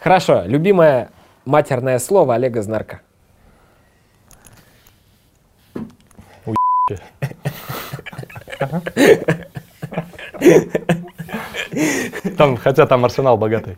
Хорошо, 0.00 0.44
любимое 0.46 1.10
матерное 1.44 1.98
слово 1.98 2.36
Олега 2.36 2.62
Знарка. 2.62 3.02
Там, 12.38 12.56
хотя 12.56 12.86
там 12.86 13.04
арсенал 13.04 13.36
богатый. 13.36 13.76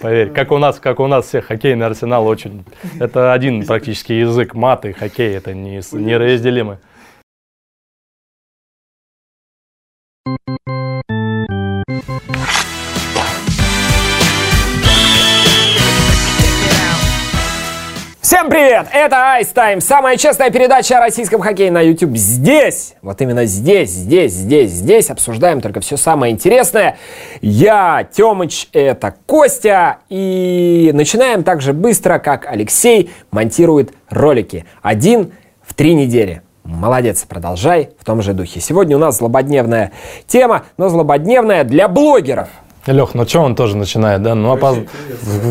Поверь, 0.00 0.32
как 0.32 0.50
у 0.50 0.58
нас, 0.58 0.80
как 0.80 0.98
у 0.98 1.06
нас 1.06 1.26
всех 1.26 1.46
хоккейный 1.46 1.86
арсенал 1.86 2.26
очень. 2.26 2.64
Это 2.98 3.32
один 3.32 3.64
практически 3.64 4.12
язык 4.12 4.54
маты, 4.54 4.92
хоккей, 4.92 5.36
это 5.36 5.54
не, 5.54 5.80
неразделимы. 5.92 6.78
Всем 18.30 18.48
привет! 18.48 18.86
Это 18.92 19.16
Ice 19.40 19.52
Time, 19.52 19.80
самая 19.80 20.16
честная 20.16 20.50
передача 20.50 20.98
о 20.98 21.00
российском 21.00 21.40
хоккее 21.40 21.72
на 21.72 21.80
YouTube. 21.80 22.16
Здесь, 22.16 22.94
вот 23.02 23.20
именно 23.20 23.44
здесь, 23.44 23.90
здесь, 23.90 24.30
здесь, 24.30 24.70
здесь 24.70 25.10
обсуждаем 25.10 25.60
только 25.60 25.80
все 25.80 25.96
самое 25.96 26.32
интересное. 26.32 26.96
Я, 27.40 28.06
Темыч, 28.12 28.68
это 28.72 29.16
Костя. 29.26 29.98
И 30.10 30.92
начинаем 30.94 31.42
так 31.42 31.60
же 31.60 31.72
быстро, 31.72 32.20
как 32.20 32.46
Алексей 32.46 33.10
монтирует 33.32 33.94
ролики. 34.10 34.64
Один 34.80 35.32
в 35.60 35.74
три 35.74 35.94
недели. 35.94 36.42
Молодец, 36.62 37.24
продолжай 37.24 37.90
в 37.98 38.04
том 38.04 38.22
же 38.22 38.32
духе. 38.32 38.60
Сегодня 38.60 38.94
у 38.94 39.00
нас 39.00 39.16
злободневная 39.16 39.90
тема, 40.28 40.66
но 40.76 40.88
злободневная 40.88 41.64
для 41.64 41.88
блогеров. 41.88 42.48
Лех, 42.86 43.14
ну 43.14 43.26
что 43.26 43.40
он 43.40 43.54
тоже 43.54 43.76
начинает, 43.76 44.22
да? 44.22 44.34
Ну, 44.34 44.52
опоз... 44.52 44.78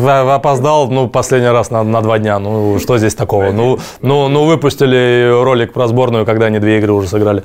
опоздал, 0.04 0.90
ну, 0.90 1.08
последний 1.08 1.48
раз 1.48 1.70
на, 1.70 1.84
на 1.84 2.02
два 2.02 2.18
дня. 2.18 2.40
Ну, 2.40 2.78
что 2.80 2.98
здесь 2.98 3.14
такого? 3.14 3.52
Ну, 3.52 3.78
ну, 4.02 4.28
ну, 4.28 4.44
выпустили 4.46 5.30
ролик 5.42 5.72
про 5.72 5.86
сборную, 5.86 6.26
когда 6.26 6.46
они 6.46 6.58
две 6.58 6.78
игры 6.78 6.92
уже 6.92 7.08
сыграли. 7.08 7.44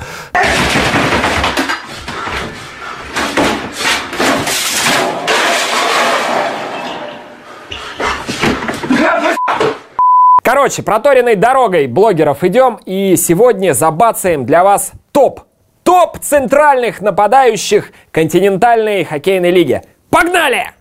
Короче, 10.44 10.82
проторенной 10.84 11.36
дорогой 11.36 11.86
блогеров 11.86 12.44
идем, 12.44 12.80
и 12.86 13.16
сегодня 13.18 13.74
забацаем 13.74 14.46
для 14.46 14.64
вас 14.64 14.94
топ 15.12 15.42
топ 15.86 16.20
центральных 16.20 17.00
нападающих 17.00 17.92
континентальной 18.12 19.06
хоккейной 19.06 19.52
лиги. 19.52 19.84
Погнали! 20.10 20.72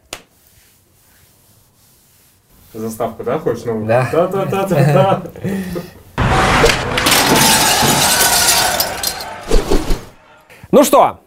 Заставку, 2.72 3.22
да, 3.22 3.38
хочешь 3.38 3.64
новую? 3.64 3.86
Да. 3.86 4.08
Да-да-да-да-да. 4.10 5.22
Ну 10.72 10.82
что, 10.82 11.20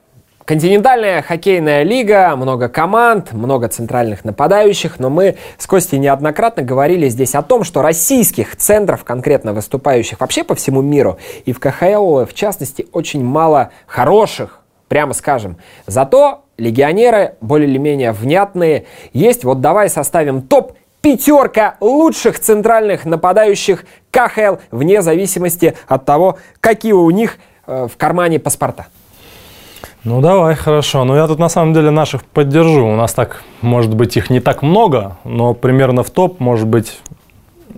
Континентальная 0.48 1.22
хоккейная 1.22 1.84
лига, 1.84 2.34
много 2.38 2.70
команд, 2.70 3.34
много 3.34 3.68
центральных 3.68 4.24
нападающих, 4.24 4.98
но 4.98 5.10
мы 5.10 5.36
с 5.58 5.68
Костей 5.68 6.00
неоднократно 6.00 6.64
говорили 6.64 7.10
здесь 7.10 7.36
о 7.36 7.42
том, 7.42 7.66
что 7.66 7.82
российских 7.82 8.56
центров, 8.56 9.04
конкретно 9.04 9.52
выступающих 9.52 10.22
вообще 10.22 10.46
по 10.46 10.56
всему 10.56 10.82
миру, 10.82 11.18
и 11.44 11.52
в 11.52 11.60
КХЛ 11.60 12.24
в 12.24 12.34
частности, 12.34 12.88
очень 12.94 13.26
мало 13.26 13.72
хороших, 13.88 14.62
прямо 14.88 15.12
скажем. 15.12 15.58
Зато 15.86 16.46
легионеры 16.58 17.36
более 17.42 17.68
или 17.70 17.78
менее 17.78 18.14
внятные 18.14 18.86
есть. 19.12 19.44
Вот 19.44 19.60
давай 19.60 19.90
составим 19.90 20.42
топ 20.42 20.78
пятерка 21.02 21.76
лучших 21.82 22.40
центральных 22.40 23.04
нападающих 23.04 23.84
КХЛ 24.12 24.62
вне 24.72 25.02
зависимости 25.02 25.76
от 25.90 26.06
того, 26.06 26.38
какие 26.62 26.94
у 26.94 27.10
них 27.12 27.38
э, 27.66 27.90
в 27.92 27.98
кармане 27.98 28.40
паспорта. 28.40 28.88
Ну 30.08 30.22
давай, 30.22 30.56
хорошо. 30.56 31.04
Но 31.04 31.18
я 31.18 31.28
тут 31.28 31.38
на 31.38 31.50
самом 31.50 31.74
деле 31.74 31.92
наших 31.92 32.24
поддержу. 32.24 32.88
У 32.88 32.96
нас 32.96 33.14
так, 33.14 33.44
может 33.62 33.94
быть, 33.94 34.16
их 34.16 34.30
не 34.30 34.40
так 34.40 34.62
много, 34.62 35.18
но 35.26 35.54
примерно 35.54 36.02
в 36.02 36.10
топ, 36.12 36.40
может 36.40 36.66
быть, 36.66 37.02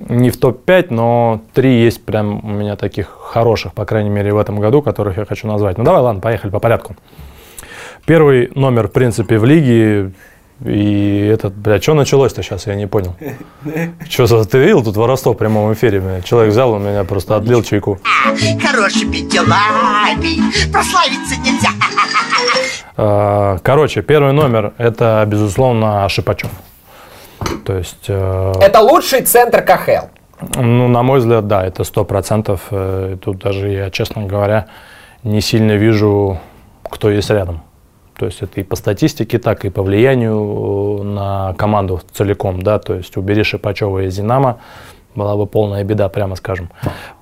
не 0.10 0.30
в 0.30 0.38
топ-5, 0.38 0.88
но 0.92 1.42
три 1.56 1.82
есть 1.82 2.06
прям 2.06 2.46
у 2.46 2.50
меня 2.50 2.76
таких 2.76 3.08
хороших, 3.20 3.74
по 3.74 3.84
крайней 3.84 4.12
мере, 4.12 4.32
в 4.32 4.38
этом 4.38 4.60
году, 4.60 4.84
которых 4.84 5.18
я 5.18 5.26
хочу 5.26 5.48
назвать. 5.48 5.80
Ну 5.80 5.84
давай, 5.84 6.04
ладно, 6.04 6.22
поехали 6.22 6.52
по 6.52 6.60
порядку. 6.60 6.96
Первый 8.06 8.52
номер, 8.54 8.90
в 8.90 8.92
принципе, 8.92 9.40
в 9.40 9.46
лиге 9.46 10.12
и 10.66 11.26
этот, 11.34 11.54
бля, 11.56 11.82
что 11.82 11.94
началось-то 11.94 12.44
сейчас, 12.44 12.68
я 12.68 12.76
не 12.76 12.86
понял. 12.88 13.16
Что 14.10 14.26
за, 14.26 14.44
ты 14.46 14.58
видел 14.58 14.84
тут 14.84 14.98
воровство 14.98 15.34
в 15.34 15.38
прямом 15.38 15.72
эфире? 15.74 16.02
Бля? 16.02 16.22
Человек 16.22 16.52
взял 16.52 16.72
у 16.74 16.80
меня 16.80 17.04
просто 17.06 17.36
отлил 17.38 17.64
чайку. 17.64 18.00
Хорошими 18.62 19.20
делами 19.30 20.42
прославиться 20.72 21.36
нельзя. 21.40 21.70
А, 22.98 23.58
Короче, 23.64 24.02
первый 24.02 24.34
номер– 24.34 24.74
это, 24.78 25.24
безусловно, 25.28 26.08
Шипачев. 26.10 26.50
То 27.66 27.78
есть, 27.78 28.06
э, 28.10 28.54
Это 28.62 28.82
лучший 28.82 29.22
центр 29.22 29.62
КХЛ. 29.62 30.08
ну, 30.56 30.88
на 30.90 31.04
мой 31.04 31.20
взгляд, 31.20 31.48
да, 31.48 31.66
это 31.66 31.84
сто 31.86 32.04
процентов. 32.04 32.62
Э, 32.72 33.16
Тут 33.24 33.38
даже 33.40 33.70
я, 33.70 33.90
честно 33.92 34.24
говоря, 34.24 34.66
не 35.24 35.40
сильно 35.42 35.78
вижу, 35.78 36.40
кто 36.84 37.10
есть 37.10 37.30
рядом. 37.30 37.62
То 38.20 38.26
есть 38.26 38.42
это 38.42 38.60
и 38.60 38.64
по 38.64 38.76
статистике, 38.76 39.40
так 39.40 39.64
и 39.64 39.70
по 39.70 39.82
влиянию 39.82 41.04
на 41.04 41.54
команду 41.58 42.02
целиком, 42.12 42.62
да, 42.62 42.78
то 42.78 42.96
есть 42.96 43.16
убери 43.16 43.44
Шипачева 43.44 44.06
из 44.06 44.18
«Динамо», 44.18 44.60
была 45.16 45.38
бы 45.38 45.46
полная 45.48 45.84
беда, 45.86 46.10
прямо 46.10 46.36
скажем. 46.36 46.70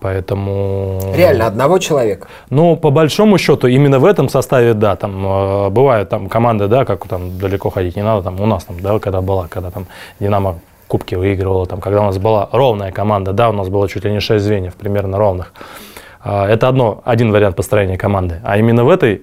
Поэтому... 0.02 1.00
Реально, 1.16 1.46
одного 1.46 1.78
человека. 1.78 2.28
Ну, 2.50 2.76
по 2.76 2.90
большому 2.90 3.38
счету, 3.38 3.68
именно 3.68 4.00
в 4.00 4.06
этом 4.06 4.28
составе, 4.28 4.74
да, 4.74 4.96
там 4.96 5.26
э, 5.26 5.70
бывают 5.70 6.10
там 6.10 6.30
команды, 6.30 6.68
да, 6.68 6.84
как 6.84 7.08
там 7.08 7.38
далеко 7.38 7.70
ходить 7.70 7.96
не 7.96 8.04
надо, 8.04 8.24
там 8.24 8.42
у 8.42 8.46
нас 8.48 8.66
там, 8.66 8.80
да, 8.80 9.00
когда 9.00 9.22
была, 9.22 9.48
когда 9.48 9.70
там 9.70 9.86
Динамо 10.20 10.60
кубки 10.88 11.16
выигрывала, 11.16 11.68
там, 11.68 11.80
когда 11.80 12.02
у 12.02 12.06
нас 12.06 12.18
была 12.18 12.50
ровная 12.52 12.92
команда, 12.92 13.34
да, 13.34 13.50
у 13.50 13.54
нас 13.54 13.70
было 13.70 13.88
чуть 13.88 14.04
ли 14.04 14.12
не 14.12 14.20
6 14.20 14.44
звеньев, 14.44 14.74
примерно 14.74 15.18
ровных. 15.18 15.54
А, 16.24 16.48
Это 16.48 16.68
одно, 16.68 17.02
один 17.06 17.32
вариант 17.32 17.56
построения 17.56 17.98
команды. 17.98 18.42
А 18.44 18.58
именно 18.58 18.84
в 18.84 18.90
этой 18.90 19.22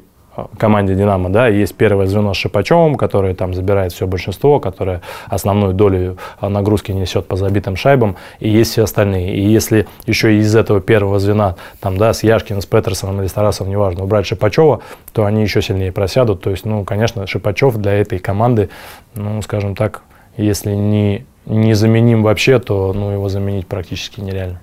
команде 0.59 0.95
«Динамо», 0.95 1.31
да, 1.31 1.49
есть 1.49 1.75
первое 1.75 2.07
звено 2.07 2.35
с 2.35 2.37
Шипачевым, 2.37 2.97
которое 2.97 3.35
там 3.35 3.55
забирает 3.55 3.93
все 3.93 4.07
большинство, 4.07 4.61
которое 4.61 5.01
основную 5.27 5.75
долю 5.75 6.19
а, 6.41 6.49
нагрузки 6.49 6.93
несет 6.93 7.27
по 7.27 7.37
забитым 7.37 7.77
шайбам, 7.77 8.17
и 8.41 8.49
есть 8.49 8.73
все 8.73 8.85
остальные. 8.85 9.35
И 9.37 9.41
если 9.41 9.87
еще 10.07 10.37
из 10.37 10.55
этого 10.55 10.81
первого 10.81 11.19
звена, 11.19 11.57
там, 11.81 11.97
да, 11.97 12.13
с 12.13 12.23
Яшкиным, 12.23 12.63
с 12.63 12.67
Петерсоном 12.67 13.21
или 13.21 13.29
с 13.29 13.33
Тарасовым, 13.33 13.71
неважно, 13.71 14.05
убрать 14.05 14.27
Шипачева, 14.27 14.81
то 15.13 15.25
они 15.25 15.43
еще 15.43 15.63
сильнее 15.63 15.93
просядут. 15.93 16.43
То 16.43 16.51
есть, 16.51 16.65
ну, 16.65 16.85
конечно, 16.85 17.27
Шипачев 17.27 17.77
для 17.77 17.93
этой 17.93 18.19
команды, 18.19 18.71
ну, 19.15 19.41
скажем 19.43 19.75
так, 19.75 20.03
если 20.37 20.73
не, 20.73 21.27
не 21.47 21.75
заменим 21.75 22.23
вообще, 22.23 22.59
то 22.59 22.93
ну, 22.93 23.11
его 23.11 23.29
заменить 23.29 23.67
практически 23.67 24.21
нереально. 24.21 24.61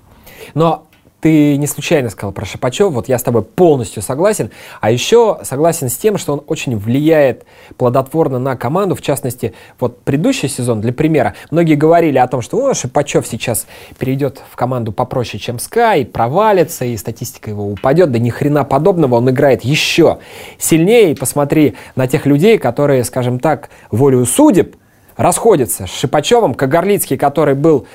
Но 0.53 0.85
ты 1.21 1.55
не 1.57 1.67
случайно 1.67 2.09
сказал 2.09 2.31
про 2.31 2.45
Шапачева, 2.45 2.89
вот 2.89 3.07
я 3.07 3.19
с 3.19 3.23
тобой 3.23 3.43
полностью 3.43 4.01
согласен. 4.01 4.49
А 4.81 4.89
еще 4.89 5.39
согласен 5.43 5.87
с 5.87 5.95
тем, 5.95 6.17
что 6.17 6.33
он 6.33 6.43
очень 6.47 6.75
влияет 6.75 7.45
плодотворно 7.77 8.39
на 8.39 8.57
команду. 8.57 8.95
В 8.95 9.01
частности, 9.01 9.53
вот 9.79 10.01
предыдущий 10.01 10.49
сезон, 10.49 10.81
для 10.81 10.91
примера, 10.91 11.35
многие 11.51 11.75
говорили 11.75 12.17
о 12.17 12.27
том, 12.27 12.41
что 12.41 12.57
о, 12.65 12.73
Шипачев 12.73 13.27
сейчас 13.27 13.67
перейдет 13.99 14.41
в 14.49 14.55
команду 14.55 14.91
попроще, 14.91 15.39
чем 15.39 15.59
Скай, 15.59 16.05
провалится, 16.05 16.85
и 16.85 16.97
статистика 16.97 17.51
его 17.51 17.71
упадет. 17.71 18.11
Да 18.11 18.17
ни 18.17 18.31
хрена 18.31 18.63
подобного, 18.63 19.15
он 19.15 19.29
играет 19.29 19.63
еще 19.63 20.17
сильнее. 20.57 21.11
И 21.11 21.15
посмотри 21.15 21.75
на 21.95 22.07
тех 22.07 22.25
людей, 22.25 22.57
которые, 22.57 23.03
скажем 23.03 23.39
так, 23.39 23.69
волею 23.91 24.25
судеб 24.25 24.75
расходятся 25.17 25.85
с 25.85 25.91
Шипачевым. 25.91 26.55
Кагарлицкий, 26.55 27.15
который 27.15 27.53
был 27.53 27.85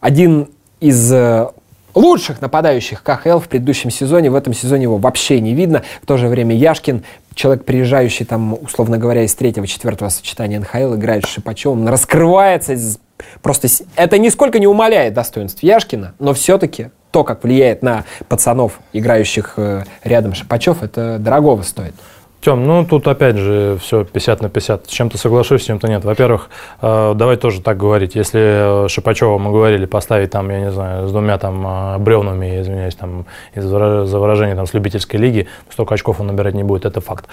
один 0.00 0.48
из 0.80 1.12
э, 1.12 1.48
лучших 1.94 2.40
нападающих 2.40 3.02
КХЛ 3.02 3.38
в 3.38 3.48
предыдущем 3.48 3.90
сезоне. 3.90 4.30
В 4.30 4.34
этом 4.34 4.54
сезоне 4.54 4.84
его 4.84 4.96
вообще 4.96 5.40
не 5.40 5.54
видно. 5.54 5.82
В 6.02 6.06
то 6.06 6.16
же 6.16 6.28
время 6.28 6.54
Яшкин, 6.54 7.04
человек, 7.34 7.64
приезжающий 7.64 8.24
там, 8.24 8.54
условно 8.60 8.98
говоря, 8.98 9.22
из 9.22 9.34
третьего-четвертого 9.34 10.08
сочетания 10.08 10.60
НХЛ, 10.60 10.94
играет 10.94 11.24
с 11.24 11.28
Шипачевым, 11.28 11.82
он 11.82 11.88
раскрывается. 11.88 12.76
Просто 13.42 13.68
это 13.96 14.18
нисколько 14.18 14.58
не 14.58 14.66
умаляет 14.66 15.14
достоинств 15.14 15.62
Яшкина, 15.62 16.14
но 16.18 16.32
все-таки 16.34 16.90
то, 17.10 17.24
как 17.24 17.42
влияет 17.44 17.82
на 17.82 18.04
пацанов, 18.28 18.80
играющих 18.92 19.54
э, 19.56 19.84
рядом 20.04 20.34
Шипачев, 20.34 20.82
это 20.82 21.18
дорогого 21.18 21.62
стоит. 21.62 21.94
Тем, 22.40 22.66
ну 22.66 22.86
тут 22.86 23.06
опять 23.06 23.36
же 23.36 23.76
все 23.82 24.04
50 24.04 24.40
на 24.40 24.48
50. 24.48 24.86
С 24.86 24.88
чем-то 24.88 25.18
соглашусь, 25.18 25.62
с 25.62 25.66
чем-то 25.66 25.88
нет. 25.88 26.04
Во-первых, 26.04 26.48
э, 26.80 27.12
давай 27.14 27.36
тоже 27.36 27.60
так 27.60 27.76
говорить. 27.76 28.14
Если 28.14 28.88
Шипачева 28.88 29.36
мы 29.36 29.50
говорили 29.50 29.84
поставить 29.84 30.30
там, 30.30 30.48
я 30.48 30.60
не 30.60 30.70
знаю, 30.70 31.06
с 31.06 31.12
двумя 31.12 31.36
там 31.36 31.66
э, 31.66 31.98
бревнами, 31.98 32.62
извиняюсь, 32.62 32.94
там 32.94 33.26
из-за 33.54 34.06
за 34.06 34.18
выражение 34.18 34.56
там 34.56 34.66
с 34.66 34.72
любительской 34.72 35.20
лиги, 35.20 35.48
столько 35.70 35.94
очков 35.94 36.20
он 36.20 36.28
набирать 36.28 36.54
не 36.54 36.64
будет, 36.64 36.86
это 36.86 37.02
факт. 37.02 37.26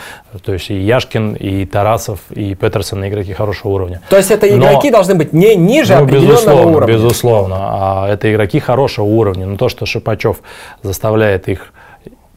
То 0.43 0.51
есть 0.51 0.69
и 0.71 0.75
Яшкин, 0.75 1.35
и 1.35 1.65
Тарасов, 1.65 2.19
и 2.31 2.53
Петерсон 2.55 3.07
игроки 3.07 3.31
хорошего 3.31 3.71
уровня. 3.71 4.01
То 4.09 4.17
есть 4.17 4.29
это 4.29 4.49
игроки 4.49 4.89
Но, 4.89 4.97
должны 4.97 5.15
быть 5.15 5.31
не 5.31 5.55
ниже 5.55 5.95
ну, 5.95 6.03
определенного 6.03 6.33
безусловно, 6.33 6.77
уровня? 6.77 6.93
Безусловно, 6.93 7.55
а 7.59 8.09
это 8.09 8.29
игроки 8.29 8.59
хорошего 8.59 9.05
уровня. 9.05 9.45
Но 9.45 9.55
то, 9.55 9.69
что 9.69 9.85
Шипачев 9.85 10.41
заставляет 10.83 11.47
их, 11.47 11.71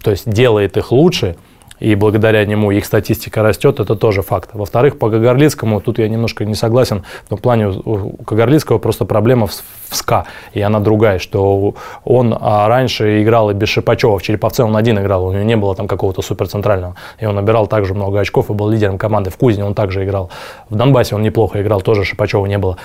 то 0.05 0.13
есть 0.13 0.31
делает 0.31 0.77
их 0.77 0.93
лучше– 0.93 1.35
и 1.81 1.95
благодаря 1.95 2.45
нему 2.45 2.71
их 2.71 2.85
статистика 2.85 3.43
растет, 3.43 3.81
это 3.81 3.97
тоже 3.97 4.23
факт. 4.23 4.51
Во-вторых, 4.53 4.99
по 4.99 5.11
Кагарлицкому, 5.11 5.81
тут 5.81 5.99
я 5.99 6.09
немножко 6.09 6.45
не 6.45 6.55
согласен, 6.55 7.05
в 7.25 7.31
том 7.31 7.39
плане 7.39 7.69
у 7.69 8.23
Кагарлицкого 8.25 8.79
просто 8.79 9.05
проблема 9.07 9.47
в, 9.47 9.53
в 9.89 9.97
СКА, 9.97 10.27
и 10.53 10.61
она 10.61 10.81
другая, 10.81 11.19
что 11.19 11.75
он 12.05 12.37
а, 12.39 12.69
раньше 12.69 13.23
играл 13.23 13.51
и 13.51 13.55
без 13.55 13.69
Шипачева, 13.69 14.19
в 14.19 14.23
Череповце 14.23 14.63
он 14.63 14.77
один 14.77 14.99
играл, 14.99 15.27
у 15.27 15.33
него 15.33 15.43
не 15.43 15.57
было 15.57 15.75
там 15.75 15.89
какого-то 15.89 16.23
суперцентрального, 16.23 16.97
и 17.19 17.27
он 17.27 17.35
набирал 17.35 17.67
также 17.67 17.95
много 17.95 18.21
очков 18.21 18.51
и 18.51 18.53
был 18.53 18.69
лидером 18.69 18.99
команды. 18.99 19.31
В 19.31 19.37
Кузне 19.37 19.65
он 19.65 19.75
также 19.75 20.05
играл, 20.05 20.31
в 20.69 20.77
Донбассе 20.77 21.15
он 21.15 21.23
неплохо 21.23 21.63
играл, 21.63 21.81
тоже 21.81 22.05
Шипачева 22.05 22.47
не 22.47 22.59
было. 22.59 22.77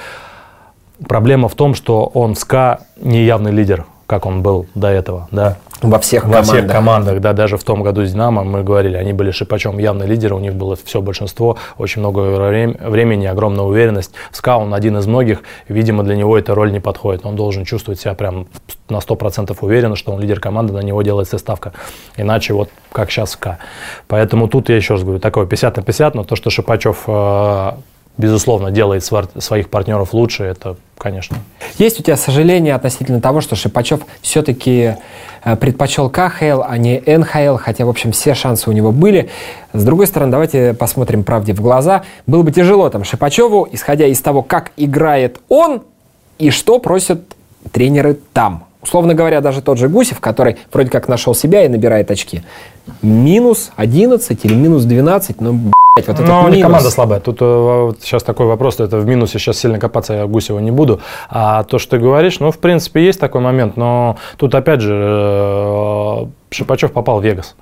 Проблема 1.08 1.50
в 1.50 1.56
том, 1.56 1.76
что 1.76 2.06
он 2.06 2.36
в 2.36 2.40
СКА 2.40 2.80
не 2.96 3.26
явный 3.26 3.52
лидер, 3.52 3.86
как 4.08 4.26
он 4.26 4.42
был 4.42 4.68
до 4.76 4.88
этого, 4.88 5.28
да. 5.32 5.58
Во 5.82 6.00
всех 6.00 6.24
Во 6.24 6.30
командах. 6.30 6.56
всех 6.56 6.72
командах, 6.72 7.22
да, 7.22 7.34
даже 7.34 7.58
в 7.58 7.64
том 7.64 7.84
году 7.84 8.06
с 8.06 8.12
«Динамо» 8.12 8.44
мы 8.44 8.64
говорили, 8.64 8.96
они 8.96 9.14
были 9.14 9.32
Шипачом 9.32 9.78
явно 9.78 10.04
лидеры, 10.04 10.36
у 10.36 10.40
них 10.40 10.56
было 10.56 10.76
все 10.76 11.02
большинство, 11.02 11.58
очень 11.78 12.00
много 12.00 12.20
времени, 12.20 13.26
огромная 13.26 13.66
уверенность. 13.66 14.14
В 14.32 14.38
СКА 14.38 14.58
он 14.58 14.74
один 14.74 14.98
из 14.98 15.06
многих, 15.06 15.42
видимо, 15.68 16.04
для 16.04 16.16
него 16.16 16.38
эта 16.38 16.56
роль 16.56 16.72
не 16.72 16.80
подходит. 16.80 17.26
Он 17.26 17.36
должен 17.36 17.66
чувствовать 17.66 18.00
себя 18.00 18.14
прям 18.14 18.48
на 18.90 18.98
100% 18.98 19.56
уверенно, 19.62 19.96
что 19.96 20.12
он 20.12 20.22
лидер 20.22 20.40
команды, 20.40 20.74
на 20.74 20.80
него 20.80 21.02
делается 21.02 21.38
ставка. 21.38 21.74
Иначе 22.16 22.54
вот 22.54 22.70
как 22.92 23.12
сейчас 23.12 23.32
СКА. 23.32 23.58
Поэтому 24.08 24.48
тут 24.48 24.70
я 24.70 24.78
еще 24.78 24.94
раз 24.94 25.04
говорю, 25.04 25.20
такое 25.20 25.46
50 25.46 25.78
на 25.78 25.84
50, 25.84 26.16
но 26.16 26.24
то, 26.24 26.36
что 26.36 26.50
Шипачев 26.50 27.04
э, 27.08 27.72
безусловно, 28.18 28.72
делает 28.72 29.04
своих 29.04 29.70
партнеров 29.70 30.14
лучше, 30.14 30.44
это, 30.44 30.78
конечно. 30.98 31.38
Есть 31.78 32.00
у 32.00 32.04
тебя 32.04 32.18
сожаление 32.18 32.76
относительно 32.76 33.22
того, 33.22 33.42
что 33.42 33.56
Шипачев 33.56 34.02
все-таки 34.22 34.96
э, 35.44 35.56
предпочел 35.58 36.10
КХЛ, 36.10 36.62
а 36.66 36.78
не 36.78 37.02
НХЛ, 37.06 37.58
хотя, 37.58 37.86
в 37.86 37.90
общем, 37.90 38.12
все 38.12 38.34
шансы 38.34 38.70
у 38.70 38.74
него 38.74 38.92
были. 38.92 39.30
С 39.74 39.84
другой 39.84 40.08
стороны, 40.08 40.32
давайте 40.32 40.74
посмотрим 40.74 41.24
правде 41.24 41.54
в 41.54 41.62
глаза. 41.62 42.04
Было 42.28 42.44
бы 42.44 42.52
тяжело 42.52 42.90
там 42.90 43.04
Шипачеву, 43.04 43.68
исходя 43.72 44.08
из 44.08 44.22
того, 44.22 44.42
как 44.42 44.72
играет 44.78 45.40
он 45.50 45.84
и 46.38 46.50
что 46.50 46.80
просят 46.80 47.22
тренеры 47.72 48.18
там. 48.34 48.66
Условно 48.82 49.16
говоря, 49.16 49.42
даже 49.42 49.64
тот 49.64 49.80
же 49.80 49.90
Гусев, 49.90 50.20
который 50.20 50.58
вроде 50.72 50.92
как 50.92 51.08
нашел 51.08 51.34
себя 51.34 51.66
и 51.66 51.68
набирает 51.68 52.12
очки. 52.12 52.44
Минус 53.02 53.72
11 53.78 54.46
или 54.46 54.54
минус 54.54 54.84
12, 54.84 55.42
ну, 55.42 55.72
вот 55.98 56.10
этот 56.10 56.28
Но 56.28 56.42
минус. 56.42 56.56
не 56.58 56.62
команда 56.62 56.90
слабая. 56.92 57.22
Тут 57.22 57.42
э, 57.42 57.46
вот, 57.46 58.02
сейчас 58.02 58.22
такой 58.22 58.48
вопрос, 58.48 58.82
это 58.82 58.98
в 58.98 59.06
минусе 59.06 59.40
сейчас 59.40 59.58
сильно 59.58 59.80
копаться 59.80 60.14
я 60.14 60.26
Гусева 60.26 60.60
не 60.60 60.72
буду. 60.72 61.00
А 61.30 61.64
то, 61.64 61.80
что 61.80 61.92
ты 61.92 62.04
говоришь, 62.04 62.42
ну, 62.42 62.52
в 62.52 62.58
принципе, 62.58 63.06
есть 63.06 63.18
такой 63.18 63.40
момент, 63.40 63.78
но 63.78 64.18
тут 64.38 64.54
опять 64.56 64.82
же 64.82 64.94
э, 64.94 66.26
Шипачев 66.52 66.92
попал 66.92 67.22
в 67.22 67.24
Вегас. 67.24 67.56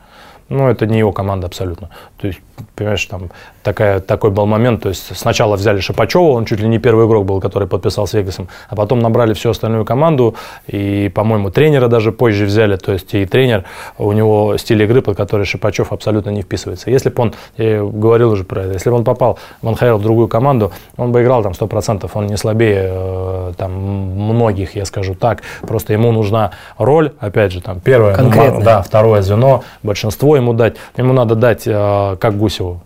Ну, 0.53 0.69
это 0.69 0.85
не 0.85 0.99
его 0.99 1.11
команда 1.11 1.47
абсолютно. 1.47 1.89
То 2.21 2.27
есть, 2.27 2.39
понимаешь, 2.75 3.03
там 3.05 3.31
такая, 3.63 3.99
такой 3.99 4.29
был 4.29 4.45
момент. 4.45 4.83
То 4.83 4.89
есть, 4.89 5.17
сначала 5.17 5.55
взяли 5.55 5.79
Шипачева, 5.79 6.29
он 6.29 6.45
чуть 6.45 6.59
ли 6.59 6.67
не 6.67 6.77
первый 6.77 7.07
игрок 7.07 7.25
был, 7.25 7.41
который 7.41 7.67
подписал 7.67 8.05
с 8.05 8.13
Вегасом, 8.13 8.47
а 8.69 8.75
потом 8.75 8.99
набрали 8.99 9.33
всю 9.33 9.49
остальную 9.49 9.83
команду, 9.83 10.35
и, 10.67 11.11
по-моему, 11.13 11.49
тренера 11.49 11.87
даже 11.87 12.11
позже 12.11 12.45
взяли. 12.45 12.75
То 12.75 12.93
есть, 12.93 13.15
и 13.15 13.25
тренер, 13.25 13.63
у 13.97 14.11
него 14.11 14.55
стиль 14.57 14.83
игры, 14.83 15.01
под 15.01 15.17
который 15.17 15.45
Шипачев 15.45 15.91
абсолютно 15.91 16.29
не 16.29 16.43
вписывается. 16.43 16.91
Если 16.91 17.09
бы 17.09 17.23
он, 17.23 17.33
я 17.57 17.83
говорил 17.83 18.31
уже 18.31 18.43
про 18.43 18.61
это, 18.61 18.73
если 18.73 18.91
бы 18.91 18.95
он 18.95 19.03
попал 19.03 19.39
в 19.63 19.71
НХЛ 19.71 19.97
в 19.97 20.03
другую 20.03 20.27
команду, 20.27 20.71
он 20.97 21.11
бы 21.11 21.23
играл 21.23 21.41
там 21.41 21.53
100%, 21.53 22.07
он 22.13 22.27
не 22.27 22.37
слабее 22.37 22.89
э, 22.91 23.53
там 23.57 23.71
многих, 23.71 24.75
я 24.75 24.85
скажу 24.85 25.15
так. 25.15 25.41
Просто 25.61 25.93
ему 25.93 26.11
нужна 26.11 26.51
роль, 26.77 27.11
опять 27.19 27.51
же, 27.51 27.59
там 27.59 27.79
первое, 27.79 28.15
ну, 28.17 28.61
да, 28.61 28.83
второе 28.83 29.23
звено, 29.23 29.63
большинство 29.81 30.37
ему 30.43 30.53
дать? 30.53 30.75
Ему 30.97 31.13
надо 31.13 31.35
дать, 31.35 31.63
э, 31.65 32.17
как 32.19 32.37
Гусеву, 32.37 32.81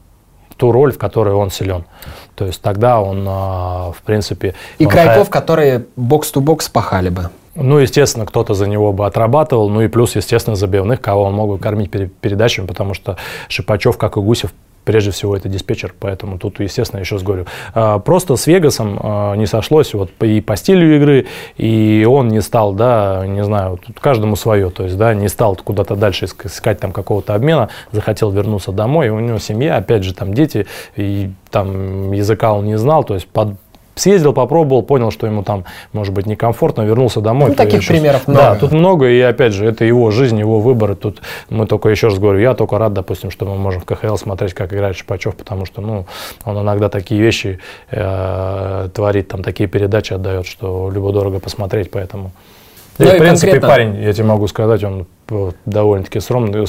ту 0.56 0.72
роль, 0.72 0.92
в 0.92 0.98
которой 0.98 1.34
он 1.34 1.52
силен. 1.52 1.86
То 2.36 2.46
есть 2.46 2.62
тогда 2.62 3.02
он, 3.02 3.28
э, 3.28 3.32
в 3.92 4.02
принципе... 4.06 4.54
И 4.80 4.86
крайков, 4.86 5.30
которые 5.30 5.86
бокс-то-бокс 5.96 6.70
пахали 6.70 7.10
бы. 7.10 7.30
Ну, 7.56 7.80
естественно, 7.80 8.26
кто-то 8.26 8.54
за 8.54 8.68
него 8.68 8.94
бы 8.94 9.08
отрабатывал, 9.08 9.70
ну 9.70 9.82
и 9.82 9.88
плюс, 9.88 10.16
естественно, 10.16 10.56
забивных, 10.56 11.02
кого 11.02 11.24
он 11.24 11.34
мог 11.34 11.50
бы 11.50 11.58
кормить 11.58 11.90
передачами, 11.90 12.68
потому 12.68 12.94
что 12.94 13.18
Шипачев, 13.50 13.98
как 13.98 14.18
и 14.18 14.20
Гусев, 14.20 14.52
прежде 14.88 15.12
всего 15.12 15.36
это 15.36 15.50
диспетчер, 15.50 15.94
поэтому 16.00 16.40
тут, 16.40 16.62
естественно, 16.62 17.02
еще 17.02 17.16
раз 17.16 17.24
говорю, 17.24 17.46
а, 17.74 18.00
просто 18.00 18.38
с 18.38 18.48
Вегасом 18.48 18.98
а, 19.04 19.36
не 19.36 19.46
сошлось 19.46 19.94
вот 19.94 20.10
и 20.22 20.40
по 20.40 20.56
стилю 20.56 20.96
игры, 20.96 21.26
и 21.58 22.08
он 22.10 22.30
не 22.30 22.42
стал, 22.42 22.72
да, 22.72 23.26
не 23.28 23.44
знаю, 23.44 23.82
тут 23.86 24.00
каждому 24.00 24.38
свое, 24.38 24.70
то 24.70 24.84
есть, 24.84 24.98
да, 24.98 25.14
не 25.14 25.28
стал 25.28 25.58
куда-то 25.58 25.98
дальше 25.98 26.28
искать 26.46 26.80
там 26.80 26.94
какого-то 26.94 27.36
обмена, 27.36 27.68
захотел 27.92 28.32
вернуться 28.32 28.72
домой, 28.72 29.08
и 29.08 29.10
у 29.10 29.20
него 29.20 29.40
семья, 29.40 29.76
опять 29.76 30.04
же, 30.04 30.14
там 30.14 30.34
дети, 30.34 30.68
и 30.96 31.32
там 31.52 32.14
языка 32.14 32.54
он 32.54 32.66
не 32.66 32.78
знал, 32.78 33.04
то 33.04 33.14
есть 33.14 33.28
под, 33.28 33.56
съездил, 33.98 34.34
попробовал, 34.34 34.84
понял, 34.84 35.12
что 35.12 35.28
ему 35.28 35.44
там, 35.44 35.66
может 35.94 36.14
быть, 36.14 36.26
некомфортно, 36.26 36.84
вернулся 36.84 37.22
домой. 37.22 37.50
Ну, 37.50 37.56
таких 37.56 37.82
сейчас... 37.82 37.96
примеров 37.96 38.28
много. 38.28 38.42
Да, 38.42 38.56
тут 38.56 38.72
много, 38.72 39.10
и 39.10 39.20
опять 39.20 39.54
же, 39.54 39.66
это 39.66 39.86
его 39.86 40.12
жизнь, 40.12 40.40
его 40.40 40.60
выборы. 40.60 40.96
Тут 40.96 41.22
мы 41.50 41.66
только, 41.66 41.90
еще 41.90 42.08
раз 42.08 42.20
говорю, 42.20 42.40
я 42.40 42.54
только 42.54 42.78
рад, 42.78 42.94
допустим, 42.94 43.32
что 43.32 43.46
мы 43.46 43.56
можем 43.56 43.82
в 43.82 43.86
КХЛ 43.86 44.16
смотреть, 44.16 44.54
как 44.54 44.74
играет 44.74 44.96
Шипачев, 44.96 45.36
потому 45.36 45.66
что, 45.66 45.82
ну, 45.82 46.06
он 46.46 46.62
иногда 46.62 46.90
такие 46.90 47.22
вещи 47.22 47.60
э, 47.92 48.90
творит, 48.94 49.28
там 49.28 49.44
такие 49.44 49.68
передачи 49.68 50.14
отдает, 50.14 50.46
что 50.46 50.90
любо-дорого 50.90 51.40
посмотреть, 51.40 51.92
поэтому... 51.92 52.32
Да 52.98 53.06
ну 53.06 53.12
и, 53.12 53.16
в 53.16 53.20
принципе, 53.20 53.52
конкретно... 53.52 53.68
парень, 53.68 54.02
я 54.02 54.14
тебе 54.14 54.26
могу 54.26 54.48
сказать, 54.48 54.84
он 54.84 55.06
довольно-таки 55.66 56.20
скромный, 56.20 56.68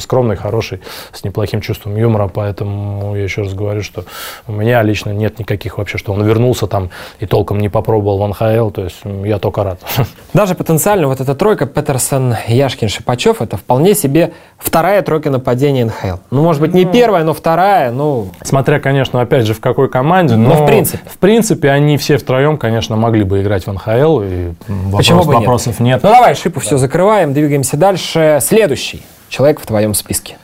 скромный, 0.00 0.36
хороший, 0.36 0.80
с 1.12 1.24
неплохим 1.24 1.60
чувством 1.60 1.96
юмора, 1.96 2.28
поэтому 2.28 3.16
я 3.16 3.22
еще 3.22 3.42
раз 3.42 3.54
говорю, 3.54 3.82
что 3.82 4.04
у 4.46 4.52
меня 4.52 4.82
лично 4.82 5.10
нет 5.10 5.38
никаких 5.38 5.78
вообще, 5.78 5.98
что 5.98 6.12
он 6.12 6.24
вернулся 6.24 6.66
там 6.66 6.90
и 7.18 7.26
толком 7.26 7.58
не 7.58 7.68
попробовал 7.68 8.18
в 8.18 8.28
НХЛ, 8.28 8.70
то 8.70 8.84
есть 8.84 9.00
я 9.24 9.38
только 9.38 9.64
рад. 9.64 9.80
Даже 10.34 10.54
потенциально 10.54 11.08
вот 11.08 11.20
эта 11.20 11.34
тройка 11.34 11.66
Петерсон, 11.66 12.36
Яшкин, 12.46 12.88
Шипачев, 12.88 13.42
это 13.42 13.56
вполне 13.56 13.94
себе 13.94 14.32
вторая 14.58 15.02
тройка 15.02 15.30
нападения 15.30 15.86
НХЛ. 15.86 16.18
Ну, 16.30 16.42
может 16.42 16.60
быть, 16.60 16.74
не 16.74 16.84
ну, 16.84 16.92
первая, 16.92 17.24
но 17.24 17.34
вторая, 17.34 17.90
ну... 17.90 18.28
Смотря, 18.42 18.80
конечно, 18.80 19.20
опять 19.20 19.46
же, 19.46 19.54
в 19.54 19.60
какой 19.60 19.88
команде, 19.88 20.36
но, 20.36 20.50
но 20.50 20.64
в 20.64 20.66
принципе. 20.66 21.00
В 21.06 21.18
принципе, 21.18 21.70
они 21.70 21.96
все 21.96 22.18
втроем, 22.18 22.58
конечно, 22.58 22.96
могли 22.96 23.24
бы 23.24 23.42
играть 23.42 23.66
в 23.66 23.72
НХЛ, 23.72 24.20
и 24.20 24.52
вопрос, 24.68 24.96
Почему 24.96 25.24
бы 25.24 25.32
вопросов 25.32 25.80
нет? 25.80 25.86
нет. 25.86 26.02
Ну, 26.02 26.10
давай, 26.10 26.34
Шипу 26.34 26.60
да. 26.60 26.66
все 26.66 26.76
закрываем, 26.76 27.32
двигаемся 27.32 27.76
дальше 27.76 27.85
дальше 27.86 28.40
следующий 28.42 29.02
человек 29.28 29.60
в 29.60 29.66
твоем 29.66 29.94
списке? 29.94 30.38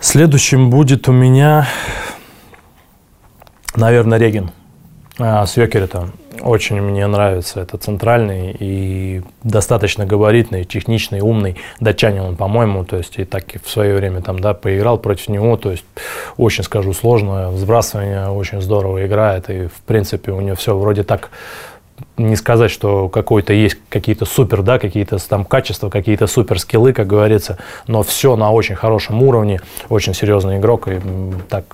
Следующим 0.00 0.70
будет 0.70 1.06
у 1.06 1.12
меня, 1.12 1.68
наверное, 3.76 4.18
Регин 4.18 4.50
а, 5.18 5.44
с. 5.44 5.54
Очень 6.40 6.80
мне 6.80 7.06
нравится. 7.06 7.60
Это 7.60 7.76
центральный 7.76 8.56
и 8.58 9.22
достаточно 9.42 10.06
габаритный, 10.06 10.64
техничный, 10.64 11.20
умный 11.20 11.56
датчанин 11.78 12.22
он, 12.22 12.36
по-моему. 12.36 12.84
То 12.84 12.96
есть 12.96 13.18
и 13.18 13.24
так 13.24 13.44
в 13.62 13.68
свое 13.68 13.94
время 13.94 14.22
там, 14.22 14.38
да, 14.38 14.54
поиграл 14.54 14.96
против 14.96 15.28
него. 15.28 15.58
То 15.58 15.72
есть 15.72 15.84
очень, 16.38 16.64
скажу, 16.64 16.94
сложное. 16.94 17.48
Взбрасывание 17.48 18.28
очень 18.28 18.62
здорово 18.62 19.04
играет. 19.06 19.50
И, 19.50 19.66
в 19.66 19.82
принципе, 19.84 20.32
у 20.32 20.40
него 20.40 20.56
все 20.56 20.74
вроде 20.74 21.02
так 21.02 21.28
не 22.16 22.36
сказать, 22.36 22.70
что 22.70 23.08
какой-то 23.08 23.52
есть 23.52 23.78
какие-то 23.88 24.24
супер, 24.24 24.62
да, 24.62 24.78
какие-то 24.78 25.18
там 25.28 25.44
качества, 25.44 25.88
какие-то 25.88 26.26
супер 26.26 26.58
скиллы, 26.58 26.92
как 26.92 27.06
говорится, 27.06 27.58
но 27.86 28.02
все 28.02 28.36
на 28.36 28.50
очень 28.50 28.74
хорошем 28.74 29.22
уровне, 29.22 29.60
очень 29.88 30.14
серьезный 30.14 30.58
игрок, 30.58 30.88
и 30.88 31.00
так 31.48 31.64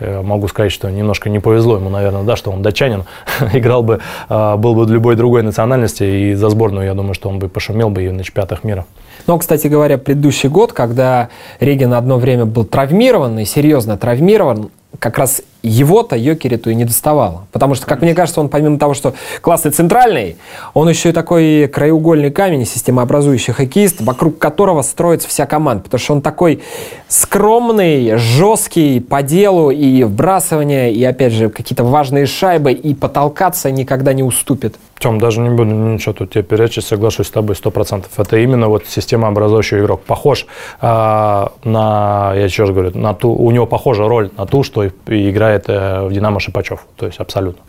э, 0.00 0.22
могу 0.22 0.48
сказать, 0.48 0.72
что 0.72 0.90
немножко 0.90 1.30
не 1.30 1.38
повезло 1.38 1.76
ему, 1.76 1.90
наверное, 1.90 2.22
да, 2.24 2.36
что 2.36 2.50
он 2.50 2.62
датчанин, 2.62 3.04
играл 3.52 3.82
бы, 3.82 4.00
э, 4.28 4.56
был 4.56 4.74
бы 4.74 4.86
любой 4.90 5.16
другой 5.16 5.42
национальности, 5.42 6.04
и 6.04 6.34
за 6.34 6.48
сборную, 6.50 6.86
я 6.86 6.94
думаю, 6.94 7.14
что 7.14 7.28
он 7.28 7.38
бы 7.38 7.48
пошумел 7.48 7.90
бы 7.90 8.04
и 8.04 8.10
на 8.10 8.24
чемпионатах 8.24 8.64
мира. 8.64 8.84
Но, 9.26 9.38
кстати 9.38 9.68
говоря, 9.68 9.96
предыдущий 9.96 10.48
год, 10.48 10.72
когда 10.72 11.28
Реген 11.60 11.94
одно 11.94 12.18
время 12.18 12.44
был 12.44 12.64
травмирован 12.64 13.38
и 13.38 13.44
серьезно 13.44 13.96
травмирован, 13.96 14.70
как 14.98 15.18
раз 15.18 15.42
его-то 15.68 16.16
Йокериту 16.16 16.70
и 16.70 16.74
не 16.74 16.84
доставало. 16.84 17.46
Потому 17.50 17.74
что, 17.74 17.86
как 17.86 18.02
мне 18.02 18.14
кажется, 18.14 18.40
он 18.40 18.48
помимо 18.48 18.78
того, 18.78 18.94
что 18.94 19.14
классный 19.40 19.70
центральный, 19.70 20.36
он 20.74 20.88
еще 20.88 21.08
и 21.08 21.12
такой 21.12 21.68
краеугольный 21.68 22.30
камень, 22.30 22.66
системообразующий 22.66 23.52
хоккеист, 23.52 24.00
вокруг 24.02 24.38
которого 24.38 24.82
строится 24.82 25.28
вся 25.28 25.46
команда. 25.46 25.84
Потому 25.84 25.98
что 26.00 26.12
он 26.14 26.22
такой 26.22 26.62
скромный, 27.08 28.16
жесткий 28.16 29.00
по 29.00 29.22
делу 29.22 29.70
и 29.70 30.04
вбрасывание, 30.04 30.92
и 30.92 31.02
опять 31.04 31.32
же 31.32 31.48
какие-то 31.48 31.84
важные 31.84 32.26
шайбы, 32.26 32.72
и 32.72 32.94
потолкаться 32.94 33.70
никогда 33.70 34.12
не 34.12 34.22
уступит. 34.22 34.76
Тем, 34.98 35.18
даже 35.18 35.40
не 35.40 35.50
буду 35.50 35.70
ничего 35.70 36.12
тут 36.14 36.30
тебе 36.30 36.42
перечить, 36.42 36.84
соглашусь 36.84 37.26
с 37.26 37.30
тобой 37.30 37.56
сто 37.56 37.70
процентов. 37.70 38.12
Это 38.18 38.38
именно 38.38 38.68
вот 38.68 38.86
системообразующий 38.86 39.80
игрок. 39.80 40.02
Похож 40.02 40.46
а, 40.80 41.52
на, 41.64 42.32
я 42.34 42.44
еще 42.44 42.62
раз 42.62 42.70
говорю, 42.70 42.96
на 42.96 43.14
ту, 43.14 43.30
у 43.30 43.50
него 43.50 43.66
похожа 43.66 44.08
роль 44.08 44.30
на 44.36 44.46
ту, 44.46 44.62
что 44.62 44.84
и, 44.84 44.90
и 45.08 45.30
играет 45.30 45.64
э, 45.68 46.06
в 46.06 46.12
Динамо 46.12 46.40
Шипачев. 46.40 46.86
То 46.96 47.06
есть 47.06 47.18
абсолютно. 47.18 47.62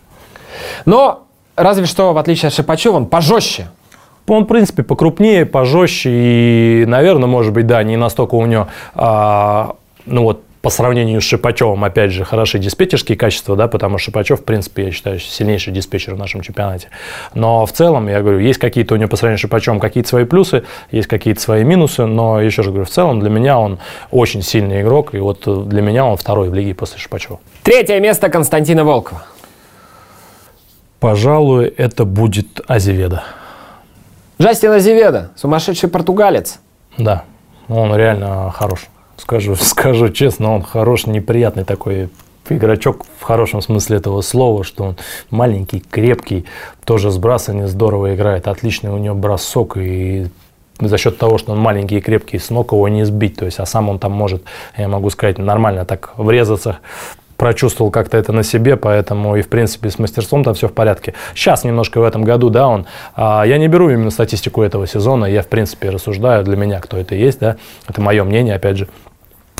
Но 0.85 1.23
разве 1.55 1.85
что, 1.85 2.13
в 2.13 2.17
отличие 2.17 2.47
от 2.47 2.53
Шипачева, 2.53 2.95
он 2.95 3.05
пожестче. 3.07 3.67
Он, 4.27 4.45
в 4.45 4.47
принципе, 4.47 4.83
покрупнее, 4.83 5.45
пожестче 5.45 6.09
и, 6.11 6.85
наверное, 6.87 7.27
может 7.27 7.53
быть, 7.53 7.67
да, 7.67 7.83
не 7.83 7.95
настолько 7.95 8.35
у 8.35 8.45
него, 8.45 8.67
а, 8.95 9.75
ну 10.05 10.23
вот, 10.23 10.41
по 10.65 10.71
сравнению 10.71 11.21
с 11.21 11.23
Шипачевым, 11.23 11.83
опять 11.83 12.09
же, 12.09 12.25
хороши 12.25 12.57
диспетчерские 12.57 13.15
качества, 13.15 13.55
да, 13.55 13.67
потому 13.67 13.99
что 13.99 14.05
Шипачев, 14.05 14.39
в 14.39 14.43
принципе, 14.43 14.85
я 14.85 14.91
считаю, 14.91 15.19
сильнейший 15.19 15.71
диспетчер 15.71 16.15
в 16.15 16.17
нашем 16.17 16.41
чемпионате. 16.41 16.87
Но 17.35 17.67
в 17.67 17.71
целом, 17.71 18.07
я 18.07 18.19
говорю, 18.23 18.39
есть 18.39 18.57
какие-то 18.57 18.95
у 18.95 18.97
него 18.97 19.07
по 19.07 19.15
сравнению 19.15 19.37
с 19.37 19.41
Шипачевым 19.41 19.79
какие-то 19.79 20.09
свои 20.09 20.25
плюсы, 20.25 20.63
есть 20.89 21.07
какие-то 21.07 21.39
свои 21.39 21.63
минусы, 21.63 22.07
но 22.07 22.41
еще 22.41 22.63
раз 22.63 22.69
говорю, 22.69 22.85
в 22.85 22.89
целом 22.89 23.19
для 23.19 23.29
меня 23.29 23.59
он 23.59 23.77
очень 24.09 24.41
сильный 24.41 24.81
игрок, 24.81 25.13
и 25.13 25.19
вот 25.19 25.43
для 25.69 25.83
меня 25.83 26.03
он 26.03 26.17
второй 26.17 26.49
в 26.49 26.55
лиге 26.55 26.73
после 26.73 26.97
Шипачева. 26.97 27.39
Третье 27.61 27.99
место 27.99 28.29
Константина 28.29 28.83
Волкова. 28.83 29.23
Пожалуй, 30.99 31.67
это 31.67 32.05
будет 32.05 32.59
Азеведа. 32.67 33.23
Джастин 34.41 34.71
Азеведа, 34.71 35.29
сумасшедший 35.35 35.89
португалец. 35.89 36.59
Да, 36.97 37.23
он 37.69 37.95
реально 37.95 38.49
хорош. 38.49 38.87
Скажу, 39.17 39.55
скажу 39.59 40.09
честно, 40.09 40.53
он 40.53 40.61
хорош, 40.61 41.05
неприятный 41.05 41.63
такой 41.63 42.09
игрочок 42.49 43.05
в 43.19 43.23
хорошем 43.23 43.61
смысле 43.61 43.97
этого 43.97 44.21
слова, 44.21 44.63
что 44.63 44.83
он 44.83 44.97
маленький, 45.29 45.79
крепкий, 45.79 46.45
тоже 46.83 47.09
сбрасывание 47.11 47.67
здорово 47.67 48.15
играет, 48.15 48.47
отличный 48.47 48.91
у 48.91 48.97
него 48.97 49.15
бросок 49.15 49.77
и 49.77 50.27
за 50.79 50.97
счет 50.97 51.17
того, 51.17 51.37
что 51.37 51.53
он 51.53 51.59
маленький 51.59 51.97
и 51.97 52.01
крепкий, 52.01 52.37
с 52.37 52.49
ног 52.49 52.73
его 52.73 52.87
не 52.87 53.05
сбить, 53.05 53.37
то 53.37 53.45
есть, 53.45 53.59
а 53.59 53.65
сам 53.65 53.89
он 53.89 53.97
там 53.97 54.11
может, 54.11 54.43
я 54.77 54.87
могу 54.87 55.09
сказать, 55.09 55.37
нормально 55.37 55.85
так 55.85 56.13
врезаться 56.17 56.79
прочувствовал 57.37 57.91
как-то 57.91 58.17
это 58.17 58.31
на 58.31 58.43
себе, 58.43 58.77
поэтому 58.77 59.35
и, 59.35 59.41
в 59.41 59.49
принципе, 59.49 59.89
с 59.89 59.99
мастерством 59.99 60.43
там 60.43 60.53
все 60.53 60.67
в 60.67 60.73
порядке. 60.73 61.13
Сейчас 61.33 61.63
немножко 61.63 61.99
в 61.99 62.03
этом 62.03 62.23
году, 62.23 62.49
да, 62.49 62.67
он... 62.67 62.85
А, 63.15 63.43
я 63.45 63.57
не 63.57 63.67
беру 63.67 63.89
именно 63.89 64.09
статистику 64.09 64.61
этого 64.61 64.87
сезона, 64.87 65.25
я, 65.25 65.41
в 65.41 65.47
принципе, 65.47 65.89
рассуждаю 65.89 66.43
для 66.43 66.55
меня, 66.55 66.79
кто 66.79 66.97
это 66.97 67.15
есть, 67.15 67.39
да, 67.39 67.57
это 67.87 68.01
мое 68.01 68.23
мнение, 68.23 68.55
опять 68.55 68.77
же. 68.77 68.87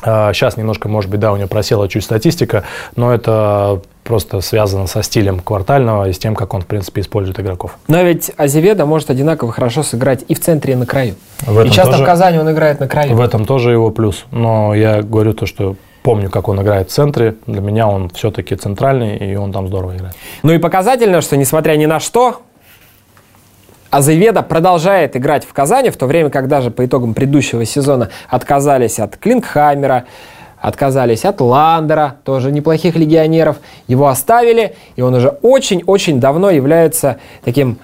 А, 0.01 0.33
сейчас 0.33 0.57
немножко, 0.57 0.87
может 0.89 1.09
быть, 1.09 1.19
да, 1.19 1.31
у 1.31 1.37
него 1.37 1.47
просела 1.47 1.87
чуть 1.89 2.03
статистика, 2.03 2.63
но 2.95 3.13
это 3.13 3.81
просто 4.03 4.41
связано 4.41 4.85
со 4.87 5.01
стилем 5.01 5.39
квартального 5.39 6.07
и 6.07 6.13
с 6.13 6.19
тем, 6.19 6.35
как 6.35 6.53
он, 6.53 6.61
в 6.61 6.65
принципе, 6.67 7.01
использует 7.01 7.39
игроков. 7.39 7.77
Но 7.87 8.01
ведь 8.03 8.31
Азеведа 8.37 8.85
может 8.85 9.09
одинаково 9.09 9.51
хорошо 9.51 9.81
сыграть 9.83 10.23
и 10.27 10.35
в 10.35 10.39
центре, 10.39 10.73
и 10.73 10.75
на 10.75 10.85
краю. 10.85 11.15
В 11.41 11.59
и 11.65 11.69
часто 11.71 11.93
тоже- 11.93 12.03
в 12.03 12.05
Казани 12.05 12.37
он 12.37 12.51
играет 12.51 12.79
на 12.79 12.87
краю. 12.87 13.15
В 13.15 13.21
этом 13.21 13.45
тоже 13.45 13.71
его 13.71 13.89
плюс. 13.89 14.25
Но 14.31 14.75
я 14.75 15.01
говорю 15.01 15.33
то, 15.33 15.45
что 15.47 15.75
помню, 16.03 16.29
как 16.29 16.49
он 16.49 16.61
играет 16.61 16.89
в 16.89 16.93
центре. 16.93 17.33
Для 17.47 17.61
меня 17.61 17.87
он 17.87 18.09
все-таки 18.09 18.55
центральный, 18.55 19.17
и 19.17 19.35
он 19.35 19.51
там 19.51 19.67
здорово 19.67 19.95
играет. 19.95 20.15
Ну 20.43 20.53
и 20.53 20.59
показательно, 20.59 21.21
что 21.21 21.35
несмотря 21.35 21.75
ни 21.77 21.87
на 21.87 21.99
что, 21.99 22.41
Азеведа 23.95 24.41
продолжает 24.41 25.15
играть 25.15 25.45
в 25.45 25.53
Казани, 25.53 25.89
в 25.89 25.95
то 25.95 26.05
время 26.05 26.29
как 26.29 26.49
даже 26.49 26.69
по 26.69 26.85
итогам 26.85 27.13
предыдущего 27.13 27.63
сезона 27.63 28.09
отказались 28.27 28.99
от 28.99 29.15
Клингхаймера, 29.15 30.03
отказались 30.59 31.23
от 31.23 31.39
Ландера, 31.39 32.17
тоже 32.25 32.51
неплохих 32.51 32.97
легионеров. 32.97 33.55
Его 33.87 34.09
оставили, 34.09 34.75
и 34.97 35.01
он 35.01 35.13
уже 35.13 35.29
очень-очень 35.41 36.19
давно 36.19 36.49
является 36.49 37.19
таким, 37.45 37.77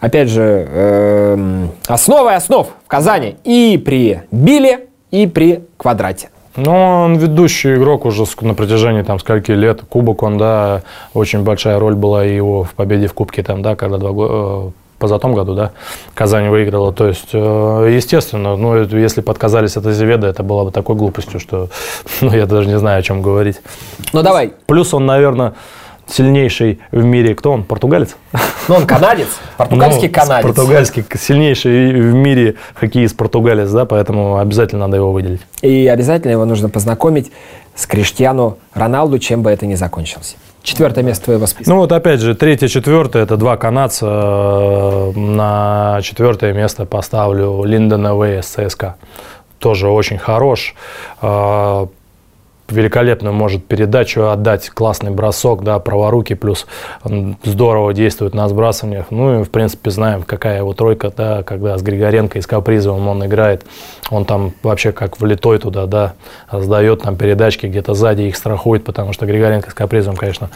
опять 0.00 0.28
же, 0.28 0.68
эм, 0.70 1.70
основой 1.86 2.36
основ 2.36 2.68
в 2.84 2.86
Казани 2.86 3.36
и 3.44 3.82
при 3.82 4.20
Биле, 4.30 4.88
и 5.10 5.26
при 5.26 5.64
Квадрате. 5.78 6.28
Но 6.56 7.04
он 7.04 7.16
ведущий 7.16 7.76
игрок 7.76 8.04
уже 8.04 8.26
на 8.42 8.52
протяжении 8.52 9.00
там 9.00 9.18
скольки 9.18 9.52
лет. 9.52 9.80
Кубок, 9.88 10.24
он, 10.24 10.36
да, 10.36 10.82
очень 11.14 11.42
большая 11.42 11.78
роль 11.78 11.94
была 11.94 12.22
его 12.22 12.64
в 12.64 12.74
победе 12.74 13.06
в 13.06 13.14
Кубке, 13.14 13.42
там, 13.42 13.62
да, 13.62 13.76
когда 13.76 13.96
два 13.96 14.10
года 14.10 14.72
позатом 14.98 15.34
году, 15.34 15.54
да, 15.54 15.72
Казань 16.14 16.48
выиграла. 16.48 16.92
То 16.92 17.08
есть, 17.08 17.30
э, 17.32 17.90
естественно, 17.94 18.56
ну, 18.56 18.84
если 18.84 19.20
бы 19.20 19.30
отказались 19.30 19.76
от 19.76 19.86
Азеведа, 19.86 20.26
это 20.26 20.42
было 20.42 20.64
бы 20.64 20.70
такой 20.70 20.96
глупостью, 20.96 21.40
что 21.40 21.68
ну, 22.20 22.32
я 22.32 22.46
даже 22.46 22.68
не 22.68 22.78
знаю, 22.78 23.00
о 23.00 23.02
чем 23.02 23.22
говорить. 23.22 23.60
Ну 24.12 24.22
давай, 24.22 24.52
Плюс 24.66 24.94
он, 24.94 25.06
наверное, 25.06 25.54
сильнейший 26.06 26.80
в 26.90 27.04
мире. 27.04 27.34
Кто 27.34 27.52
он? 27.52 27.64
Португалец? 27.64 28.16
ну 28.68 28.76
он 28.76 28.86
канадец, 28.86 29.28
португальский 29.56 30.08
Ну, 30.08 30.14
канадец. 30.14 30.46
Португальский 30.46 31.04
сильнейший 31.18 31.92
в 31.92 32.14
мире 32.14 32.56
хоккеист 32.74 33.16
португалец, 33.16 33.70
да, 33.70 33.84
поэтому 33.84 34.38
обязательно 34.38 34.86
надо 34.86 34.96
его 34.98 35.12
выделить. 35.12 35.40
И 35.62 35.86
обязательно 35.86 36.32
его 36.32 36.44
нужно 36.44 36.68
познакомить 36.68 37.32
с 37.74 37.86
Криштиану 37.86 38.58
Роналду, 38.72 39.18
чем 39.18 39.42
бы 39.42 39.50
это 39.50 39.66
ни 39.66 39.74
закончилось. 39.74 40.36
Четвертое 40.64 41.02
место 41.04 41.26
твоего 41.26 41.46
списка. 41.46 41.70
Ну 41.70 41.76
вот 41.76 41.92
опять 41.92 42.20
же, 42.20 42.34
третье, 42.34 42.68
четвертое, 42.68 43.22
это 43.22 43.36
два 43.36 43.56
канадца. 43.56 44.06
Э, 44.06 45.12
На 45.14 46.00
четвертое 46.02 46.52
место 46.54 46.86
поставлю 46.86 47.62
Линдона 47.64 48.14
Вэя 48.14 48.40
с 48.42 48.46
ЦСКА. 48.46 48.96
Тоже 49.58 49.88
очень 49.88 50.18
хорош. 50.18 50.74
Великолепно 52.70 53.30
может 53.30 53.66
передачу 53.66 54.28
отдать, 54.28 54.70
классный 54.70 55.10
бросок, 55.10 55.62
да, 55.62 55.78
праворуки, 55.78 56.34
плюс 56.34 56.66
здорово 57.44 57.92
действует 57.92 58.34
на 58.34 58.48
сбрасываниях. 58.48 59.10
Ну 59.10 59.40
и, 59.40 59.44
в 59.44 59.50
принципе, 59.50 59.90
знаем, 59.90 60.22
какая 60.22 60.58
его 60.58 60.72
тройка, 60.72 61.12
да, 61.14 61.42
когда 61.42 61.76
с 61.76 61.82
Григоренко 61.82 62.38
и 62.38 62.40
с 62.40 62.46
Капризовым 62.46 63.06
он 63.06 63.26
играет. 63.26 63.66
Он 64.10 64.24
там 64.24 64.52
вообще 64.62 64.92
как 64.92 65.20
влитой 65.20 65.58
туда, 65.58 65.84
да, 65.84 66.14
сдает 66.50 67.02
там 67.02 67.16
передачки, 67.16 67.66
где-то 67.66 67.92
сзади 67.92 68.22
их 68.22 68.36
страхует, 68.36 68.82
потому 68.84 69.12
что 69.12 69.26
Григоренко 69.26 69.70
с 69.70 69.74
Капризовым, 69.74 70.16
конечно, 70.16 70.48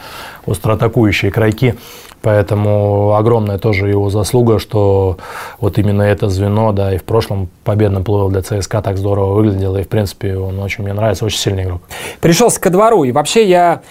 остроатакующие 0.47 1.29
игроки. 1.29 1.75
Поэтому 2.21 3.15
огромная 3.15 3.57
тоже 3.59 3.87
его 3.87 4.09
заслуга, 4.09 4.59
что 4.59 5.17
вот 5.59 5.77
именно 5.77 6.01
это 6.01 6.27
звено, 6.27 6.73
да, 6.73 6.93
и 6.93 6.97
в 6.97 7.03
прошлом 7.03 7.49
победном 7.63 8.03
плыве 8.03 8.29
для 8.29 8.41
ЦСКА 8.41 8.81
так 8.81 8.97
здорово 8.97 9.35
выглядело. 9.35 9.77
И, 9.77 9.83
в 9.83 9.87
принципе, 9.87 10.35
он 10.35 10.59
очень 10.59 10.83
мне 10.83 10.91
нравится, 10.91 11.23
очень 11.23 11.39
сильный 11.39 11.63
игрок. 11.63 11.81
Пришелся 12.19 12.59
ко 12.59 12.69
двору, 12.69 13.03
и 13.03 13.11
вообще 13.11 13.45
я 13.45 13.81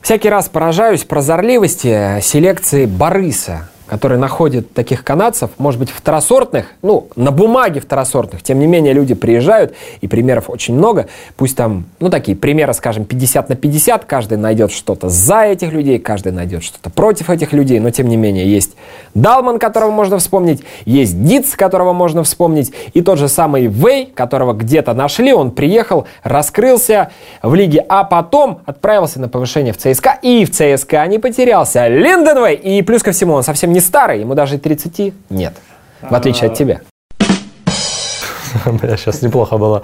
всякий 0.00 0.28
раз 0.28 0.48
поражаюсь 0.48 1.04
прозорливости 1.04 2.20
селекции 2.20 2.86
Бориса, 2.86 3.68
который 3.92 4.16
находит 4.16 4.72
таких 4.72 5.04
канадцев, 5.04 5.50
может 5.58 5.78
быть, 5.78 5.90
второсортных, 5.90 6.68
ну, 6.80 7.08
на 7.14 7.30
бумаге 7.30 7.78
второсортных. 7.78 8.42
Тем 8.42 8.58
не 8.58 8.66
менее, 8.66 8.94
люди 8.94 9.12
приезжают, 9.12 9.74
и 10.00 10.08
примеров 10.08 10.48
очень 10.48 10.74
много. 10.74 11.08
Пусть 11.36 11.58
там, 11.58 11.84
ну, 12.00 12.08
такие 12.08 12.34
примеры, 12.34 12.72
скажем, 12.72 13.04
50 13.04 13.50
на 13.50 13.54
50, 13.54 14.06
каждый 14.06 14.38
найдет 14.38 14.72
что-то 14.72 15.10
за 15.10 15.42
этих 15.42 15.74
людей, 15.74 15.98
каждый 15.98 16.32
найдет 16.32 16.62
что-то 16.62 16.88
против 16.88 17.28
этих 17.28 17.52
людей, 17.52 17.80
но, 17.80 17.90
тем 17.90 18.08
не 18.08 18.16
менее, 18.16 18.50
есть 18.50 18.76
Далман, 19.14 19.58
которого 19.58 19.90
можно 19.90 20.16
вспомнить, 20.16 20.62
есть 20.86 21.22
Диц, 21.22 21.54
которого 21.54 21.92
можно 21.92 22.24
вспомнить, 22.24 22.72
и 22.94 23.02
тот 23.02 23.18
же 23.18 23.28
самый 23.28 23.66
Вей, 23.66 24.06
которого 24.06 24.54
где-то 24.54 24.94
нашли, 24.94 25.34
он 25.34 25.50
приехал, 25.50 26.06
раскрылся 26.22 27.10
в 27.42 27.54
лиге, 27.54 27.84
а 27.90 28.04
потом 28.04 28.60
отправился 28.64 29.20
на 29.20 29.28
повышение 29.28 29.74
в 29.74 29.76
ЦСКА, 29.76 30.18
и 30.22 30.46
в 30.46 30.50
ЦСКА 30.50 31.06
не 31.08 31.18
потерялся. 31.18 31.88
Линденвей, 31.88 32.54
и 32.54 32.80
плюс 32.80 33.02
ко 33.02 33.12
всему, 33.12 33.34
он 33.34 33.42
совсем 33.42 33.70
не 33.70 33.81
старый, 33.82 34.20
ему 34.20 34.34
даже 34.34 34.54
и 34.54 34.58
30 34.58 35.12
нет, 35.30 35.54
в 36.00 36.14
отличие 36.14 36.50
от 36.50 36.56
тебя. 36.56 36.80
Бля, 38.66 38.96
сейчас 38.96 39.22
неплохо 39.22 39.56
было. 39.58 39.82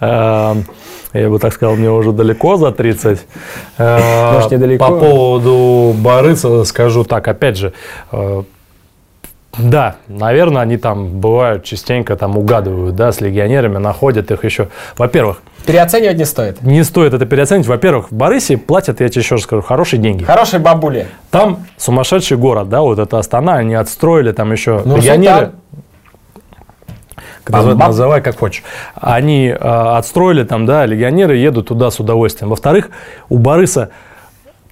Эм, 0.00 0.64
Я 1.12 1.30
бы 1.30 1.38
так 1.38 1.52
сказал, 1.52 1.76
мне 1.76 1.90
уже 1.90 2.12
далеко 2.12 2.56
за 2.56 2.72
30. 2.72 3.20
Э, 3.78 4.32
Может, 4.34 4.50
недалеко. 4.52 4.84
По 4.86 4.98
поводу 4.98 5.94
Бориса 5.98 6.64
скажу 6.64 7.04
так, 7.04 7.26
опять 7.28 7.56
же, 7.56 7.72
э, 8.12 8.42
да, 9.58 9.96
наверное, 10.08 10.62
они 10.62 10.76
там 10.76 11.20
бывают 11.20 11.64
частенько 11.64 12.16
там 12.16 12.36
угадывают, 12.36 12.94
да, 12.96 13.12
с 13.12 13.20
легионерами, 13.20 13.78
находят 13.78 14.30
их 14.30 14.44
еще. 14.44 14.68
Во-первых, 14.96 15.42
Переоценивать 15.64 16.16
не 16.16 16.24
стоит. 16.24 16.62
не 16.62 16.84
стоит 16.84 17.14
это 17.14 17.26
переоценить. 17.26 17.66
Во-первых, 17.66 18.10
в 18.10 18.14
Борисе 18.14 18.56
платят, 18.56 19.00
я 19.00 19.08
тебе 19.08 19.22
еще 19.22 19.34
раз 19.36 19.44
скажу, 19.44 19.62
хорошие 19.62 20.00
деньги. 20.00 20.24
Хорошие 20.24 20.60
бабули. 20.60 21.08
Там 21.30 21.66
сумасшедший 21.76 22.36
город, 22.36 22.68
да, 22.68 22.82
вот 22.82 22.98
это 22.98 23.18
Астана, 23.18 23.56
они 23.56 23.74
отстроили 23.74 24.32
там 24.32 24.52
еще 24.52 24.82
Ну, 24.84 24.96
легионеры. 24.96 25.52
Называй, 27.48 27.76
называй 27.76 28.22
как 28.22 28.38
хочешь. 28.38 28.64
Они 28.94 29.46
э, 29.48 29.54
отстроили 29.54 30.42
там, 30.42 30.66
да, 30.66 30.84
легионеры 30.84 31.36
едут 31.36 31.68
туда 31.68 31.90
с 31.90 32.00
удовольствием. 32.00 32.50
Во-вторых, 32.50 32.90
у 33.28 33.38
Бориса 33.38 33.90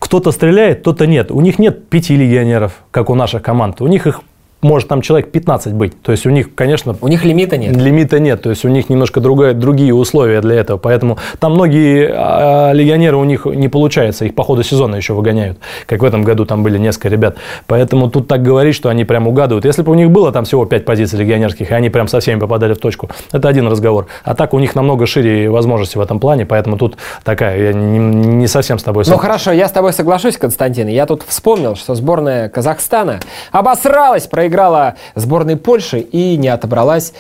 кто-то 0.01 0.33
стреляет, 0.33 0.81
кто-то 0.81 1.07
нет. 1.07 1.31
У 1.31 1.41
них 1.41 1.59
нет 1.61 1.89
пяти 1.89 2.17
легионеров, 2.17 2.73
как 2.91 3.11
у 3.11 3.15
наших 3.15 3.43
команд. 3.43 3.81
У 3.81 3.87
них 3.87 4.07
их 4.09 4.21
может 4.65 4.89
там 4.89 5.03
человек 5.03 5.31
15 5.31 5.75
быть. 5.75 6.01
То 6.03 6.11
есть 6.11 6.27
у 6.27 6.31
них, 6.31 6.55
конечно... 6.55 6.97
У 7.01 7.09
них 7.09 7.25
лимита 7.25 7.57
нет. 7.57 7.77
Лимита 7.77 8.19
нет, 8.19 8.43
то 8.43 8.51
есть 8.51 8.65
у 8.65 8.69
них 8.69 8.89
немножко 8.89 9.21
другая, 9.21 9.55
другие 9.55 9.95
условия 9.95 10.41
для 10.41 10.57
этого. 10.57 10.79
Поэтому 10.79 11.19
там 11.39 11.53
многие 11.53 12.11
а, 12.13 12.73
легионеры 12.73 13.17
у 13.17 13.25
них 13.25 13.45
не 13.45 13.69
получается, 13.69 14.25
их 14.25 14.35
по 14.35 14.43
ходу 14.43 14.63
сезона 14.63 14.97
еще 14.97 15.13
выгоняют. 15.13 15.59
Как 15.87 16.01
в 16.01 16.05
этом 16.05 16.25
году 16.25 16.47
там 16.47 16.63
были 16.63 16.79
несколько 16.79 17.09
ребят. 17.09 17.37
Поэтому 17.67 18.11
тут 18.11 18.27
так 18.27 18.43
говорить, 18.43 18.75
что 18.75 18.89
они 18.89 19.05
прям 19.05 19.29
угадывают. 19.29 19.65
Если 19.65 19.83
бы 19.83 19.93
у 19.93 19.95
них 19.95 20.11
было 20.11 20.33
там 20.33 20.45
всего 20.45 20.65
5 20.65 20.85
позиций 20.85 21.19
легионерских, 21.19 21.71
и 21.71 21.75
они 21.75 21.91
прям 21.91 22.09
со 22.09 22.21
всеми 22.21 22.41
попадали 22.41 22.73
в 22.73 22.79
точку, 22.79 23.11
это 23.33 23.49
один 23.49 23.69
разговор. 23.69 24.07
А 24.25 24.35
так 24.35 24.55
у 24.55 24.59
них 24.59 24.75
намного 24.75 25.07
шире 25.07 25.51
возможности 25.51 25.99
в 25.99 26.01
этом 26.01 26.19
плане, 26.19 26.47
поэтому 26.47 26.79
тут 26.79 26.97
такая, 27.23 27.63
я 27.63 27.73
не, 27.75 27.99
не 27.99 28.47
совсем 28.47 28.79
с 28.79 28.83
тобой 28.83 29.05
Ну 29.07 29.19
хорошо, 29.19 29.53
я 29.53 29.69
с 29.69 29.73
тобой 29.73 29.93
соглашусь, 29.93 30.39
Константин. 30.39 30.89
Я 30.89 31.05
тут 31.05 31.23
вспомнил, 31.27 31.77
что 31.77 31.95
сборная 31.95 32.49
Казахстана 32.49 33.21
обосралась, 33.53 34.27
проиграла 34.27 34.54
проиграла 34.55 34.95
сборной 35.15 35.57
Польши 35.57 35.99
и 35.99 36.37
не 36.37 36.49
отобралась 36.49 37.13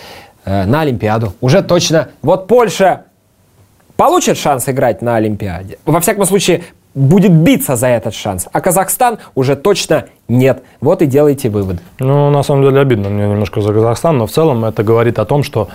э, 0.44 0.64
на 0.64 0.82
Олимпиаду. 0.82 1.32
Уже 1.40 1.62
точно. 1.62 2.08
Вот 2.22 2.46
Польша 2.46 3.02
получит 3.96 4.38
шанс 4.38 4.68
играть 4.68 5.02
на 5.02 5.16
Олимпиаде. 5.16 5.78
Во 5.84 6.00
всяком 6.00 6.26
случае, 6.26 6.62
будет 6.94 7.32
биться 7.32 7.74
за 7.74 7.88
этот 7.88 8.14
шанс. 8.14 8.46
А 8.52 8.60
Казахстан 8.60 9.18
уже 9.34 9.56
точно 9.56 10.04
нет. 10.28 10.62
Вот 10.80 11.02
и 11.02 11.06
делайте 11.06 11.50
выводы. 11.50 11.80
Ну, 11.98 12.30
на 12.30 12.44
самом 12.44 12.62
деле 12.62 12.80
обидно 12.80 13.08
мне 13.08 13.26
немножко 13.26 13.60
за 13.60 13.72
Казахстан, 13.72 14.18
но 14.18 14.26
в 14.26 14.30
целом 14.30 14.64
это 14.64 14.84
говорит 14.84 15.18
о 15.18 15.24
том, 15.24 15.42
что 15.42 15.68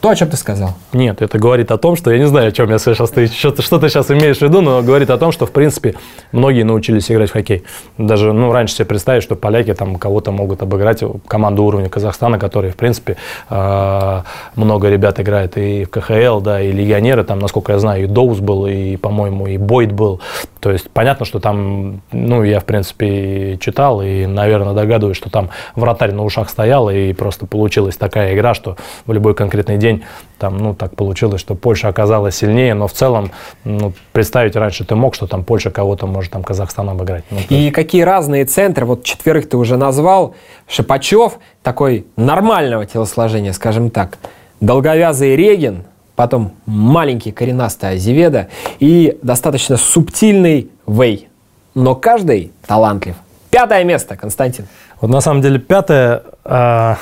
то, 0.00 0.08
о 0.08 0.16
чем 0.16 0.28
ты 0.28 0.36
сказал. 0.36 0.70
Нет, 0.92 1.20
это 1.20 1.38
говорит 1.38 1.70
о 1.70 1.76
том, 1.76 1.94
что 1.94 2.10
я 2.10 2.18
не 2.18 2.26
знаю, 2.26 2.48
о 2.48 2.52
чем 2.52 2.70
я 2.70 2.78
сейчас 2.78 3.10
ты 3.10 3.26
что, 3.26 3.60
что 3.60 3.78
ты 3.78 3.88
сейчас 3.88 4.10
имеешь 4.10 4.38
в 4.38 4.42
виду, 4.42 4.62
но 4.62 4.82
говорит 4.82 5.10
о 5.10 5.18
том, 5.18 5.30
что 5.30 5.44
в 5.44 5.50
принципе 5.50 5.94
многие 6.32 6.62
научились 6.62 7.10
играть 7.10 7.30
в 7.30 7.32
хоккей. 7.34 7.64
Даже 7.98 8.32
ну 8.32 8.50
раньше 8.50 8.74
себе 8.74 8.86
представить, 8.86 9.22
что 9.22 9.36
поляки 9.36 9.74
там 9.74 9.96
кого-то 9.96 10.32
могут 10.32 10.62
обыграть 10.62 11.02
команду 11.26 11.64
уровня 11.64 11.90
Казахстана, 11.90 12.38
которые 12.38 12.72
в 12.72 12.76
принципе 12.76 13.18
э, 13.50 14.22
много 14.54 14.88
ребят 14.88 15.20
играет 15.20 15.58
и 15.58 15.84
в 15.84 15.90
КХЛ, 15.90 16.40
да, 16.40 16.62
и 16.62 16.72
легионеры 16.72 17.22
там, 17.24 17.38
насколько 17.38 17.72
я 17.72 17.78
знаю, 17.78 18.04
и 18.04 18.06
Доус 18.06 18.38
был, 18.38 18.66
и 18.66 18.96
по-моему 18.96 19.48
и 19.48 19.58
Бойд 19.58 19.92
был. 19.92 20.20
То 20.60 20.70
есть 20.70 20.90
понятно, 20.90 21.26
что 21.26 21.40
там, 21.40 22.02
ну 22.12 22.42
я 22.42 22.60
в 22.60 22.64
принципе 22.64 23.58
читал 23.60 24.02
и, 24.02 24.26
наверное, 24.26 24.74
догадываюсь, 24.74 25.16
что 25.16 25.30
там 25.30 25.50
вратарь 25.74 26.12
на 26.12 26.24
ушах 26.24 26.48
стоял 26.48 26.88
и 26.90 27.12
просто 27.12 27.46
получилась 27.46 27.96
такая 27.96 28.34
игра, 28.34 28.54
что 28.54 28.76
в 29.06 29.12
любой 29.12 29.34
конкретный 29.34 29.78
день 29.78 29.89
день 29.92 30.04
там, 30.38 30.56
ну, 30.56 30.74
так 30.74 30.96
получилось, 30.96 31.40
что 31.40 31.54
Польша 31.54 31.88
оказалась 31.88 32.36
сильнее, 32.36 32.72
но 32.74 32.86
в 32.86 32.92
целом, 32.92 33.30
ну, 33.64 33.92
представить 34.12 34.56
раньше 34.56 34.84
ты 34.84 34.94
мог, 34.94 35.14
что 35.14 35.26
там 35.26 35.44
Польша 35.44 35.70
кого-то 35.70 36.06
может 36.06 36.32
там 36.32 36.42
Казахстан 36.42 36.88
обыграть. 36.88 37.24
Ну, 37.30 37.38
и 37.50 37.54
есть... 37.54 37.74
какие 37.74 38.02
разные 38.02 38.46
центры, 38.46 38.86
вот 38.86 39.04
четверых 39.04 39.48
ты 39.48 39.58
уже 39.58 39.76
назвал, 39.76 40.34
Шипачев, 40.66 41.38
такой 41.62 42.06
нормального 42.16 42.86
телосложения, 42.86 43.52
скажем 43.52 43.90
так, 43.90 44.16
долговязый 44.60 45.36
Регин, 45.36 45.84
потом 46.16 46.52
маленький 46.64 47.32
коренастый 47.32 47.90
Азеведа 47.90 48.48
и 48.78 49.18
достаточно 49.22 49.76
субтильный 49.76 50.70
Вей. 50.86 51.28
Но 51.74 51.94
каждый 51.94 52.50
талантлив. 52.66 53.14
Пятое 53.50 53.84
место, 53.84 54.16
Константин. 54.16 54.66
Вот 55.00 55.10
на 55.10 55.20
самом 55.20 55.42
деле 55.42 55.58
пятое... 55.58 56.22
Э 56.44 56.94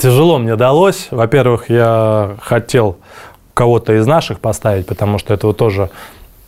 Тяжело 0.00 0.38
мне 0.38 0.56
далось. 0.56 1.08
Во-первых, 1.10 1.68
я 1.68 2.36
хотел 2.40 2.96
кого-то 3.52 3.92
из 3.92 4.06
наших 4.06 4.40
поставить, 4.40 4.86
потому 4.86 5.18
что 5.18 5.34
этого 5.34 5.52
тоже 5.52 5.90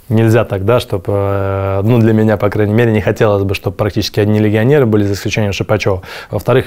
нельзя 0.08 0.44
тогда, 0.44 0.80
чтобы, 0.80 1.04
э, 1.08 1.80
ну, 1.84 1.98
для 1.98 2.14
меня, 2.14 2.38
по 2.38 2.48
крайней 2.48 2.72
мере, 2.72 2.92
не 2.92 3.02
хотелось 3.02 3.42
бы, 3.42 3.54
чтобы 3.54 3.76
практически 3.76 4.20
одни 4.20 4.38
легионеры 4.38 4.86
были, 4.86 5.04
за 5.04 5.12
исключением 5.12 5.52
Шипачева. 5.52 6.00
Во-вторых, 6.30 6.66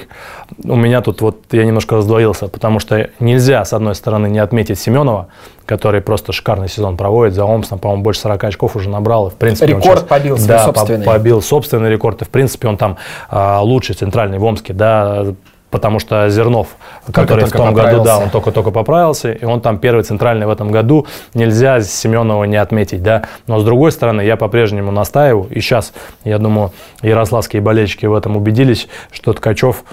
у 0.64 0.76
меня 0.76 1.00
тут 1.00 1.20
вот, 1.22 1.40
я 1.50 1.64
немножко 1.64 1.96
раздвоился, 1.96 2.46
потому 2.46 2.78
что 2.78 3.10
нельзя, 3.18 3.64
с 3.64 3.72
одной 3.72 3.96
стороны, 3.96 4.28
не 4.28 4.38
отметить 4.38 4.78
Семенова, 4.78 5.26
который 5.64 6.00
просто 6.00 6.32
шикарный 6.32 6.68
сезон 6.68 6.96
проводит 6.96 7.34
за 7.34 7.44
Омсом, 7.44 7.80
по-моему, 7.80 8.04
больше 8.04 8.20
40 8.20 8.44
очков 8.44 8.76
уже 8.76 8.88
набрал. 8.88 9.28
И, 9.28 9.30
в 9.30 9.34
принципе, 9.34 9.72
рекорд 9.72 10.00
сейчас, 10.00 10.02
побил 10.02 10.36
свой 10.36 10.48
да, 10.48 10.64
собственный. 10.64 11.04
побил 11.04 11.42
собственный 11.42 11.90
рекорд, 11.90 12.22
и, 12.22 12.24
в 12.24 12.28
принципе, 12.28 12.68
он 12.68 12.76
там 12.76 12.96
а, 13.28 13.60
лучший 13.60 13.96
центральный 13.96 14.38
в 14.38 14.44
Омске, 14.44 14.72
да, 14.72 15.34
потому 15.76 15.98
что 15.98 16.30
Зернов, 16.30 16.68
только, 17.04 17.20
который 17.20 17.40
только 17.42 17.58
в 17.58 17.60
том 17.60 17.74
году, 17.74 18.02
да, 18.02 18.18
он 18.18 18.30
только-только 18.30 18.70
поправился, 18.70 19.30
и 19.30 19.44
он 19.44 19.60
там 19.60 19.76
первый 19.76 20.04
центральный 20.04 20.46
в 20.46 20.50
этом 20.50 20.70
году, 20.70 21.06
нельзя 21.34 21.82
Семенова 21.82 22.44
не 22.44 22.56
отметить, 22.56 23.02
да, 23.02 23.24
но 23.46 23.58
с 23.58 23.64
другой 23.64 23.92
стороны, 23.92 24.22
я 24.22 24.38
по-прежнему 24.38 24.90
настаиваю, 24.90 25.48
и 25.50 25.60
сейчас, 25.60 25.92
я 26.24 26.38
думаю, 26.38 26.72
ярославские 27.02 27.60
болельщики 27.60 28.06
в 28.06 28.14
этом 28.14 28.38
убедились, 28.38 28.88
что 29.12 29.34
Ткачев, 29.34 29.84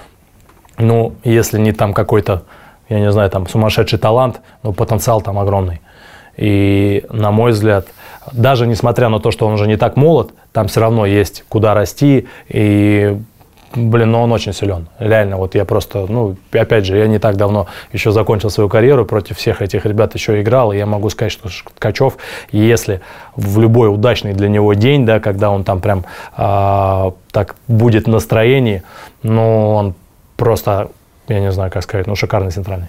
ну, 0.78 1.12
если 1.22 1.58
не 1.58 1.72
там 1.72 1.92
какой-то, 1.92 2.44
я 2.88 2.98
не 2.98 3.12
знаю, 3.12 3.28
там 3.28 3.46
сумасшедший 3.46 3.98
талант, 3.98 4.40
но 4.62 4.72
потенциал 4.72 5.20
там 5.20 5.38
огромный. 5.38 5.82
И, 6.38 7.04
на 7.10 7.30
мой 7.30 7.52
взгляд, 7.52 7.88
даже 8.32 8.66
несмотря 8.66 9.10
на 9.10 9.20
то, 9.20 9.30
что 9.30 9.46
он 9.46 9.52
уже 9.52 9.66
не 9.66 9.76
так 9.76 9.96
молод, 9.96 10.32
там 10.52 10.68
все 10.68 10.80
равно 10.80 11.04
есть 11.04 11.44
куда 11.50 11.74
расти, 11.74 12.26
и 12.48 13.18
Блин, 13.74 14.12
ну 14.12 14.22
он 14.22 14.32
очень 14.32 14.52
силен. 14.52 14.88
Реально, 14.98 15.36
вот 15.36 15.54
я 15.54 15.64
просто, 15.64 16.06
ну, 16.08 16.36
опять 16.52 16.86
же, 16.86 16.96
я 16.96 17.08
не 17.08 17.18
так 17.18 17.36
давно 17.36 17.66
еще 17.92 18.12
закончил 18.12 18.50
свою 18.50 18.68
карьеру, 18.68 19.04
против 19.04 19.36
всех 19.38 19.62
этих 19.62 19.84
ребят 19.84 20.14
еще 20.14 20.40
играл, 20.40 20.72
и 20.72 20.76
я 20.76 20.86
могу 20.86 21.10
сказать, 21.10 21.32
что 21.32 21.48
Ткачев, 21.76 22.16
если 22.52 23.00
в 23.34 23.58
любой 23.58 23.92
удачный 23.92 24.32
для 24.32 24.48
него 24.48 24.74
день, 24.74 25.04
да, 25.04 25.18
когда 25.18 25.50
он 25.50 25.64
там 25.64 25.80
прям 25.80 26.04
э, 26.36 27.10
так 27.32 27.56
будет 27.66 28.04
в 28.04 28.10
настроении, 28.10 28.82
ну, 29.22 29.70
он 29.70 29.94
просто, 30.36 30.90
я 31.28 31.40
не 31.40 31.50
знаю, 31.50 31.72
как 31.72 31.82
сказать, 31.82 32.06
ну, 32.06 32.14
шикарный 32.14 32.52
центральный. 32.52 32.88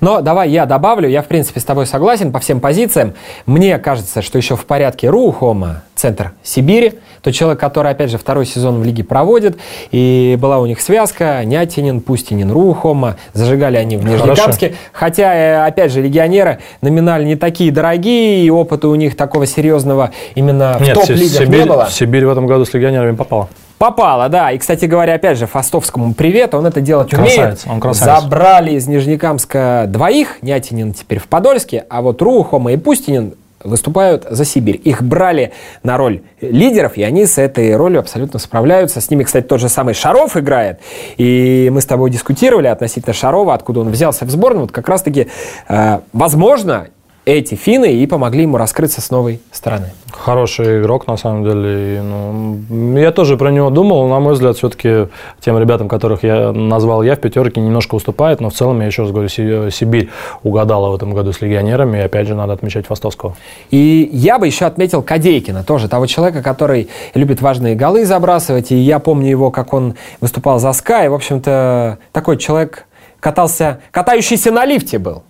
Но 0.00 0.20
давай 0.20 0.50
я 0.50 0.66
добавлю, 0.66 1.08
я 1.08 1.22
в 1.22 1.26
принципе 1.26 1.60
с 1.60 1.64
тобой 1.64 1.86
согласен 1.86 2.32
по 2.32 2.38
всем 2.38 2.60
позициям. 2.60 3.14
Мне 3.46 3.78
кажется, 3.78 4.22
что 4.22 4.38
еще 4.38 4.56
в 4.56 4.64
порядке 4.66 5.08
Рухома, 5.08 5.82
центр 6.04 6.32
Сибири, 6.42 6.92
тот 7.22 7.32
человек, 7.32 7.58
который, 7.58 7.90
опять 7.90 8.10
же, 8.10 8.18
второй 8.18 8.44
сезон 8.44 8.78
в 8.78 8.84
лиге 8.84 9.02
проводит, 9.04 9.56
и 9.90 10.36
была 10.38 10.58
у 10.58 10.66
них 10.66 10.82
связка 10.82 11.42
Нятинин, 11.46 12.02
Пустинин, 12.02 12.52
Рухома, 12.52 13.16
зажигали 13.32 13.78
они 13.78 13.96
в 13.96 14.04
Нижнекамске. 14.04 14.66
Хорошо. 14.66 14.82
Хотя, 14.92 15.34
э, 15.34 15.66
опять 15.66 15.92
же, 15.92 16.02
легионеры 16.02 16.58
номинально 16.82 17.24
не 17.26 17.36
такие 17.36 17.72
дорогие, 17.72 18.44
и 18.44 18.50
опыта 18.50 18.88
у 18.88 18.94
них 18.96 19.16
такого 19.16 19.46
серьезного 19.46 20.10
именно 20.34 20.76
в 20.78 20.86
топ-лигах 20.92 21.48
не 21.48 21.64
было. 21.64 21.88
Сибирь 21.90 22.26
в 22.26 22.30
этом 22.30 22.46
году 22.46 22.66
с 22.66 22.74
легионерами 22.74 23.16
попала. 23.16 23.48
Попало, 23.78 24.28
да. 24.28 24.52
И, 24.52 24.58
кстати 24.58 24.84
говоря, 24.84 25.14
опять 25.14 25.38
же, 25.38 25.46
Фастовскому 25.46 26.12
привет, 26.12 26.54
он 26.54 26.66
это 26.66 26.82
делать 26.82 27.08
красавец, 27.08 27.36
умеет. 27.36 27.60
Он 27.66 27.80
красавец. 27.80 28.22
Забрали 28.22 28.72
из 28.72 28.86
Нижнекамска 28.86 29.86
двоих, 29.88 30.42
Нятинин 30.42 30.92
теперь 30.92 31.18
в 31.18 31.28
Подольске, 31.28 31.86
а 31.88 32.02
вот 32.02 32.20
Рухома 32.20 32.72
и 32.72 32.76
Пустинин 32.76 33.34
выступают 33.64 34.26
за 34.28 34.44
Сибирь. 34.44 34.80
Их 34.84 35.02
брали 35.02 35.52
на 35.82 35.96
роль 35.96 36.22
лидеров, 36.40 36.96
и 36.96 37.02
они 37.02 37.26
с 37.26 37.38
этой 37.38 37.74
ролью 37.76 38.00
абсолютно 38.00 38.38
справляются. 38.38 39.00
С 39.00 39.10
ними, 39.10 39.24
кстати, 39.24 39.46
тот 39.46 39.60
же 39.60 39.68
самый 39.68 39.94
Шаров 39.94 40.36
играет. 40.36 40.80
И 41.16 41.70
мы 41.72 41.80
с 41.80 41.86
тобой 41.86 42.10
дискутировали 42.10 42.68
относительно 42.68 43.14
Шарова, 43.14 43.54
откуда 43.54 43.80
он 43.80 43.90
взялся 43.90 44.24
в 44.24 44.30
сборную. 44.30 44.62
Вот 44.62 44.72
как 44.72 44.88
раз-таки, 44.88 45.28
э, 45.68 45.98
возможно, 46.12 46.88
эти 47.24 47.54
финны 47.54 47.94
и 47.94 48.06
помогли 48.06 48.42
ему 48.42 48.56
раскрыться 48.56 49.00
с 49.00 49.10
новой 49.10 49.40
стороны. 49.50 49.92
Хороший 50.12 50.80
игрок, 50.80 51.06
на 51.06 51.16
самом 51.16 51.44
деле. 51.44 52.02
Ну, 52.02 52.96
я 52.98 53.10
тоже 53.10 53.36
про 53.36 53.50
него 53.50 53.70
думал. 53.70 54.08
На 54.08 54.20
мой 54.20 54.34
взгляд, 54.34 54.56
все-таки 54.56 55.08
тем 55.40 55.58
ребятам, 55.58 55.88
которых 55.88 56.22
я 56.22 56.52
назвал 56.52 57.02
я, 57.02 57.16
в 57.16 57.20
пятерке 57.20 57.60
немножко 57.60 57.94
уступает. 57.94 58.40
Но 58.40 58.50
в 58.50 58.54
целом, 58.54 58.80
я 58.80 58.86
еще 58.86 59.02
раз 59.02 59.10
говорю, 59.10 59.28
Сибирь 59.28 60.10
угадала 60.42 60.90
в 60.90 60.94
этом 60.94 61.14
году 61.14 61.32
с 61.32 61.40
легионерами. 61.40 61.98
И 61.98 62.00
опять 62.00 62.28
же, 62.28 62.34
надо 62.34 62.52
отмечать 62.52 62.88
Востовского. 62.88 63.36
И 63.70 64.08
я 64.12 64.38
бы 64.38 64.46
еще 64.46 64.66
отметил 64.66 65.02
Кадейкина, 65.02 65.64
тоже 65.64 65.88
того 65.88 66.06
человека, 66.06 66.42
который 66.42 66.88
любит 67.14 67.40
важные 67.40 67.74
голы 67.74 68.04
забрасывать. 68.04 68.70
И 68.70 68.76
я 68.76 68.98
помню 68.98 69.30
его, 69.30 69.50
как 69.50 69.72
он 69.72 69.94
выступал 70.20 70.58
за 70.58 70.68
Sky. 70.68 71.08
В 71.08 71.14
общем-то, 71.14 71.98
такой 72.12 72.36
человек 72.36 72.86
катался, 73.18 73.80
катающийся 73.90 74.52
на 74.52 74.64
лифте 74.64 74.98
был 74.98 75.22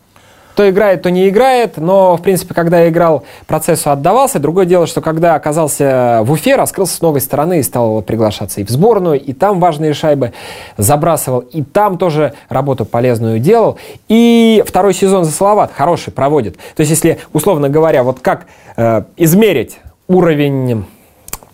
то 0.55 0.69
играет, 0.69 1.03
то 1.03 1.11
не 1.11 1.29
играет, 1.29 1.77
но, 1.77 2.17
в 2.17 2.23
принципе, 2.23 2.55
когда 2.55 2.81
я 2.81 2.89
играл, 2.89 3.25
процессу 3.47 3.91
отдавался. 3.91 4.39
Другое 4.39 4.67
дело, 4.67 4.87
что 4.87 5.01
когда 5.01 5.35
оказался 5.35 6.21
в 6.23 6.33
Уфе, 6.33 6.57
раскрылся 6.57 6.97
с 6.97 7.01
новой 7.01 7.21
стороны 7.21 7.59
и 7.59 7.63
стал 7.63 8.03
приглашаться 8.03 8.61
и 8.61 8.65
в 8.65 8.71
сборную, 8.71 9.21
и 9.21 9.33
там 9.33 9.61
важные 9.61 9.95
шайбы 9.95 10.33
забрасывал, 10.77 11.41
и 11.41 11.63
там 11.63 11.99
тоже 11.99 12.35
работу 12.49 12.85
полезную 12.85 13.39
делал. 13.41 13.79
И 14.09 14.63
второй 14.67 14.95
сезон 14.95 15.25
за 15.25 15.33
Салават 15.33 15.73
хороший 15.73 16.13
проводит. 16.13 16.57
То 16.77 16.81
есть, 16.81 16.91
если, 16.91 17.19
условно 17.33 17.69
говоря, 17.69 18.03
вот 18.03 18.21
как 18.21 18.47
э, 18.77 19.03
измерить 19.17 19.79
уровень 20.07 20.85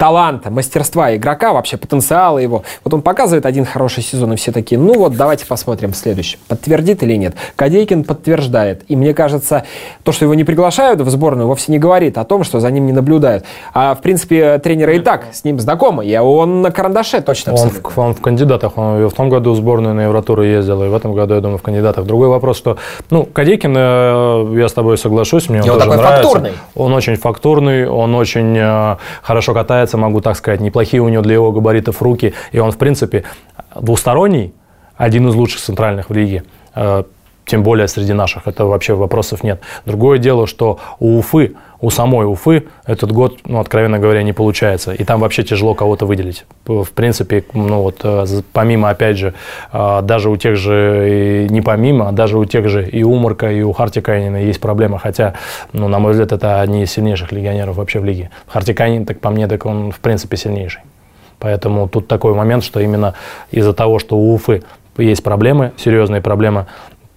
таланта, 0.01 0.51
мастерства 0.51 1.15
игрока, 1.15 1.53
вообще 1.53 1.77
потенциала 1.77 2.39
его. 2.39 2.63
Вот 2.85 2.95
он 2.95 3.03
показывает 3.03 3.45
один 3.45 3.67
хороший 3.67 4.03
сезон, 4.03 4.33
и 4.33 4.37
все 4.37 4.51
такие, 4.51 4.81
ну 4.81 4.95
вот, 4.95 5.15
давайте 5.15 5.45
посмотрим 5.45 5.93
в 5.93 5.97
следующем. 5.97 6.39
Подтвердит 6.49 7.03
или 7.03 7.17
нет? 7.17 7.35
Кадейкин 7.55 8.05
подтверждает. 8.05 8.83
И 8.89 8.97
мне 8.97 9.13
кажется, 9.13 9.65
то, 10.03 10.13
что 10.13 10.25
его 10.25 10.33
не 10.33 10.45
приглашают 10.45 11.03
в 11.03 11.11
сборную, 11.11 11.47
вовсе 11.47 11.71
не 11.71 11.79
говорит 11.79 12.17
о 12.17 12.25
том, 12.25 12.45
что 12.45 12.61
за 12.61 12.71
ним 12.71 12.87
не 12.87 12.93
наблюдают. 12.93 13.45
А, 13.75 13.95
в 13.95 14.01
принципе, 14.01 14.59
тренеры 14.59 14.97
и 14.97 15.01
так 15.01 15.27
с 15.33 15.45
ним 15.45 15.61
знакомы, 15.61 16.07
и 16.07 16.17
он 16.17 16.63
на 16.63 16.71
карандаше 16.71 17.21
точно 17.21 17.53
Он 17.53 17.69
в, 17.69 17.99
он 17.99 18.15
в 18.15 18.23
кандидатах, 18.23 18.79
он 18.79 19.07
в 19.07 19.13
том 19.13 19.29
году 19.29 19.53
в 19.53 19.57
сборную 19.57 19.95
на 19.95 20.05
Евротуру 20.05 20.43
ездил, 20.43 20.83
и 20.83 20.89
в 20.89 20.95
этом 20.95 21.13
году, 21.13 21.35
я 21.35 21.43
думаю, 21.43 21.59
в 21.59 21.63
кандидатах. 21.63 22.07
Другой 22.07 22.29
вопрос, 22.29 22.57
что, 22.57 22.79
ну, 23.11 23.25
Кадейкин, 23.27 23.75
э, 23.77 24.61
я 24.61 24.69
с 24.71 24.73
тобой 24.73 24.97
соглашусь, 24.97 25.51
мне 25.51 25.63
он, 25.63 25.69
он 25.69 25.75
тоже 25.75 25.85
такой 25.85 25.97
нравится. 25.99 26.23
фактурный. 26.23 26.53
Он 26.75 26.95
очень 26.95 27.17
фактурный, 27.17 27.87
он 27.87 28.15
очень 28.15 28.57
э, 28.57 28.97
хорошо 29.21 29.53
катается, 29.53 29.90
могу 29.99 30.21
так 30.21 30.37
сказать, 30.37 30.61
неплохие 30.61 31.03
у 31.03 31.09
него 31.09 31.23
для 31.23 31.35
его 31.35 31.53
габаритов 31.53 32.03
руки, 32.03 32.35
и 32.53 32.59
он, 32.59 32.71
в 32.73 32.79
принципе, 32.79 33.25
двусторонний, 33.75 34.55
один 34.97 35.29
из 35.29 35.35
лучших 35.35 35.61
центральных 35.61 36.11
в 36.11 36.13
лиге. 36.13 36.45
Тем 37.47 37.63
более 37.63 37.89
среди 37.89 38.13
наших, 38.13 38.47
это 38.47 38.65
вообще 38.65 38.95
вопросов 38.95 39.43
нет. 39.43 39.61
Другое 39.85 40.19
дело, 40.19 40.47
что 40.47 40.79
у 41.01 41.19
Уфы, 41.19 41.55
у 41.81 41.91
самой 41.91 42.27
Уфы 42.27 42.69
этот 42.87 43.11
год, 43.11 43.39
ну, 43.45 43.59
откровенно 43.59 43.99
говоря, 43.99 44.23
не 44.23 44.33
получается. 44.33 44.93
И 44.93 45.03
там 45.05 45.21
вообще 45.21 45.43
тяжело 45.43 45.75
кого-то 45.75 46.07
выделить. 46.07 46.45
В 46.67 46.91
принципе, 46.95 47.45
ну 47.55 47.83
вот 47.83 48.01
э, 48.05 48.27
помимо, 48.53 48.91
опять 48.91 49.17
же, 49.17 49.35
даже 49.73 50.31
у 50.31 50.37
тех 50.37 50.57
же, 50.57 51.49
не 51.51 51.61
помимо, 51.61 52.09
а 52.09 52.13
даже 52.13 52.39
у 52.39 52.45
тех 52.45 52.69
же 52.69 52.89
и 52.89 53.03
у 53.03 53.15
Мурка, 53.17 53.51
и 53.51 53.63
у 53.63 53.73
Хартикайнина 53.73 54.37
есть 54.37 54.61
проблема. 54.61 54.99
Хотя, 54.99 55.35
ну, 55.73 55.89
на 55.89 55.99
мой 55.99 56.13
взгляд, 56.13 56.33
это 56.33 56.61
одни 56.61 56.83
из 56.83 56.93
сильнейших 56.93 57.33
легионеров 57.33 57.77
вообще 57.77 57.99
в 57.99 58.05
лиге. 58.05 58.31
Хартикайнин, 58.47 59.07
так 59.07 59.21
по 59.21 59.31
мне, 59.31 59.49
так 59.49 59.67
он 59.67 59.91
в 59.91 59.99
принципе 60.01 60.37
сильнейший. 60.37 60.83
Поэтому 61.39 61.89
тут 61.89 62.07
такой 62.07 62.35
момент, 62.35 62.63
что 62.63 62.81
именно 62.81 63.15
из-за 63.51 63.73
того, 63.73 63.99
что 63.99 64.17
у 64.17 64.35
Уфы 64.35 64.63
есть 64.99 65.23
проблемы, 65.23 65.73
серьезные 65.79 66.21
проблемы 66.21 66.67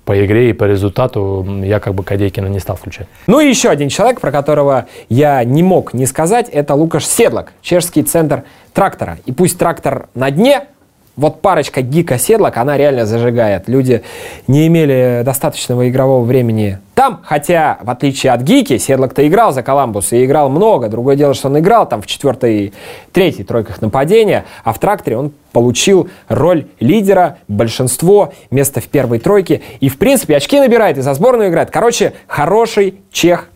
по 0.06 0.26
игре 0.26 0.50
и 0.50 0.54
по 0.54 0.66
результату, 0.66 1.46
я 1.64 1.80
как 1.80 1.96
бы 1.96 2.04
Кадейкина 2.04 2.48
не 2.48 2.60
стал 2.60 2.76
включать. 2.76 3.08
Ну 3.28 3.40
и 3.40 3.48
еще 3.48 3.70
один 3.70 3.90
человек, 3.90 4.20
про 4.20 4.32
которого 4.32 4.88
я 5.10 5.44
не 5.44 5.64
мог 5.64 5.94
не 5.94 6.06
сказать, 6.06 6.50
это 6.50 6.76
Лукаш 6.76 7.06
Седлак, 7.06 7.54
чешский 7.62 8.04
центр 8.04 8.44
трактора. 8.74 9.20
И 9.26 9.32
пусть 9.32 9.58
трактор 9.58 10.08
на 10.14 10.30
дне, 10.32 10.68
вот 11.16 11.42
парочка 11.42 11.82
Гика 11.82 12.18
Седлак, 12.18 12.58
она 12.58 12.78
реально 12.78 13.06
зажигает. 13.06 13.68
Люди 13.68 14.04
не 14.48 14.68
имели 14.68 15.22
достаточного 15.24 15.90
игрового 15.90 16.24
времени 16.24 16.80
там, 16.96 17.22
хотя, 17.24 17.80
в 17.82 17.90
отличие 17.90 18.34
от 18.34 18.42
Гики, 18.42 18.78
Седлак-то 18.78 19.28
играл 19.28 19.52
за 19.52 19.64
Коламбус 19.64 20.14
и 20.14 20.24
играл 20.24 20.50
много. 20.50 20.90
Другое 20.90 21.16
дело, 21.16 21.34
что 21.34 21.48
он 21.48 21.58
играл 21.58 21.88
там 21.88 22.02
в 22.04 22.08
четвертой, 22.08 22.74
третьей 23.12 23.44
тройках 23.44 23.82
нападения, 23.82 24.46
а 24.64 24.74
в 24.74 24.80
тракторе 24.80 25.18
он 25.18 25.32
получил 25.52 26.10
роль 26.30 26.68
лидера, 26.80 27.38
большинство, 27.48 28.34
место 28.52 28.80
в 28.80 28.86
первой 28.86 29.18
тройке. 29.20 29.62
И, 29.80 29.90
в 29.90 29.98
принципе, 29.98 30.36
очки 30.36 30.60
набирает 30.60 30.98
и 31.00 31.02
за 31.02 31.14
сборную 31.16 31.50
играет. 31.50 31.72
Короче, 31.72 32.14
хороший 32.28 33.00
чех 33.12 33.50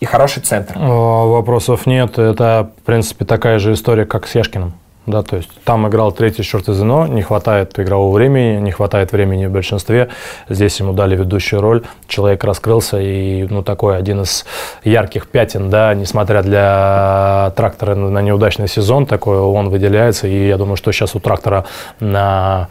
и 0.00 0.04
хороший 0.04 0.42
центр. 0.42 0.74
Вопросов 0.78 1.86
нет. 1.86 2.18
Это, 2.18 2.70
в 2.82 2.82
принципе, 2.82 3.24
такая 3.24 3.58
же 3.58 3.72
история, 3.72 4.04
как 4.04 4.26
с 4.26 4.34
Яшкиным. 4.34 4.74
Да, 5.06 5.22
то 5.22 5.36
есть 5.36 5.48
там 5.64 5.86
играл 5.86 6.10
третий 6.10 6.42
черт 6.42 6.68
из 6.68 6.76
ЗНО, 6.76 7.06
не 7.06 7.22
хватает 7.22 7.78
игрового 7.78 8.12
времени, 8.12 8.60
не 8.60 8.72
хватает 8.72 9.12
времени 9.12 9.46
в 9.46 9.52
большинстве. 9.52 10.08
Здесь 10.48 10.80
ему 10.80 10.92
дали 10.92 11.14
ведущую 11.14 11.60
роль, 11.60 11.84
человек 12.08 12.42
раскрылся 12.42 12.98
и, 12.98 13.46
ну, 13.48 13.62
такой 13.62 13.96
один 13.98 14.22
из 14.22 14.44
ярких 14.82 15.28
пятен, 15.28 15.70
да, 15.70 15.94
несмотря 15.94 16.42
для 16.42 17.52
трактора 17.54 17.94
на 17.94 18.20
неудачный 18.20 18.66
сезон, 18.66 19.06
такой 19.06 19.38
он 19.38 19.68
выделяется. 19.68 20.26
И 20.26 20.48
я 20.48 20.56
думаю, 20.56 20.76
что 20.76 20.90
сейчас 20.90 21.14
у 21.14 21.20
трактора 21.20 21.64
на 22.00 22.68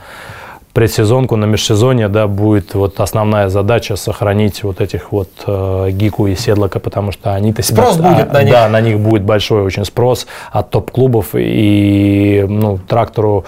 предсезонку, 0.76 1.38
на 1.38 1.46
межсезонье, 1.46 2.10
да, 2.10 2.28
будет 2.28 2.76
вот 2.76 3.00
основная 3.00 3.48
задача 3.48 3.96
сохранить 3.96 4.62
вот 4.64 4.82
этих 4.82 5.14
вот 5.14 5.30
э, 5.48 5.88
Гику 5.92 6.28
и 6.28 6.36
Седлока, 6.36 6.80
потому 6.80 7.14
что 7.14 7.34
они-то 7.34 7.64
себя- 7.64 7.78
Спрос 7.78 7.98
будет 7.98 8.34
на 8.34 8.44
них. 8.44 8.52
Да, 8.52 8.68
на 8.68 8.82
них 8.82 9.00
будет 9.00 9.24
большой 9.24 9.64
очень 9.64 9.86
спрос 9.86 10.28
от 10.52 10.70
топ-клубов, 10.72 11.28
и 11.34 12.46
ну, 12.50 12.78
трактору 12.78 13.46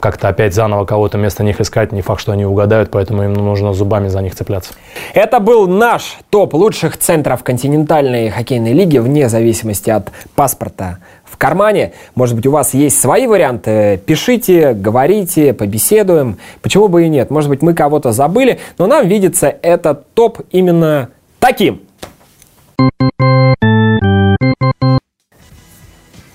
как-то 0.00 0.28
опять 0.28 0.54
заново 0.54 0.86
кого-то 0.86 1.18
вместо 1.18 1.44
них 1.44 1.60
искать, 1.60 1.92
не 1.92 2.00
факт, 2.00 2.22
что 2.22 2.32
они 2.32 2.46
угадают, 2.46 2.90
поэтому 2.90 3.22
им 3.22 3.34
нужно 3.34 3.74
зубами 3.74 4.08
за 4.08 4.22
них 4.22 4.34
цепляться. 4.34 4.72
Это 5.12 5.40
был 5.40 5.68
наш 5.68 6.16
топ 6.30 6.54
лучших 6.54 6.96
центров 6.96 7.44
континентальной 7.44 8.30
хоккейной 8.30 8.72
лиги 8.72 8.96
вне 8.96 9.28
зависимости 9.28 9.90
от 9.90 10.10
паспорта 10.34 10.98
в 11.32 11.38
кармане. 11.38 11.92
Может 12.14 12.36
быть, 12.36 12.46
у 12.46 12.50
вас 12.50 12.74
есть 12.74 13.00
свои 13.00 13.26
варианты? 13.26 14.00
Пишите, 14.04 14.74
говорите, 14.74 15.54
побеседуем. 15.54 16.38
Почему 16.60 16.88
бы 16.88 17.06
и 17.06 17.08
нет? 17.08 17.30
Может 17.30 17.48
быть, 17.48 17.62
мы 17.62 17.74
кого-то 17.74 18.12
забыли, 18.12 18.60
но 18.78 18.86
нам 18.86 19.08
видится 19.08 19.48
этот 19.62 20.12
топ 20.14 20.40
именно 20.50 21.08
таким. 21.40 21.80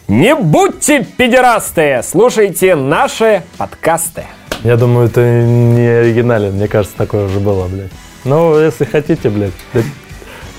Не 0.07 0.36
будьте 0.36 1.03
педерасты! 1.03 2.01
Слушайте 2.03 2.75
наши 2.75 3.43
подкасты. 3.57 4.23
Я 4.63 4.77
думаю, 4.77 5.07
это 5.07 5.21
не 5.21 5.86
оригинален, 5.86 6.53
мне 6.53 6.67
кажется, 6.67 6.97
такое 6.97 7.25
уже 7.25 7.39
было, 7.39 7.67
блядь. 7.67 7.91
Ну, 8.23 8.60
если 8.60 8.86
хотите, 8.86 9.29
блядь, 9.29 9.53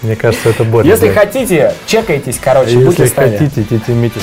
мне 0.02 0.16
кажется, 0.16 0.50
это 0.50 0.64
больно. 0.64 0.88
Если 0.88 1.08
хотите, 1.10 1.74
чекайтесь, 1.86 2.38
короче, 2.42 2.78
Если 2.78 3.08
хотите, 3.08 3.64
тетя 3.64 3.92
Митя. 3.92 4.20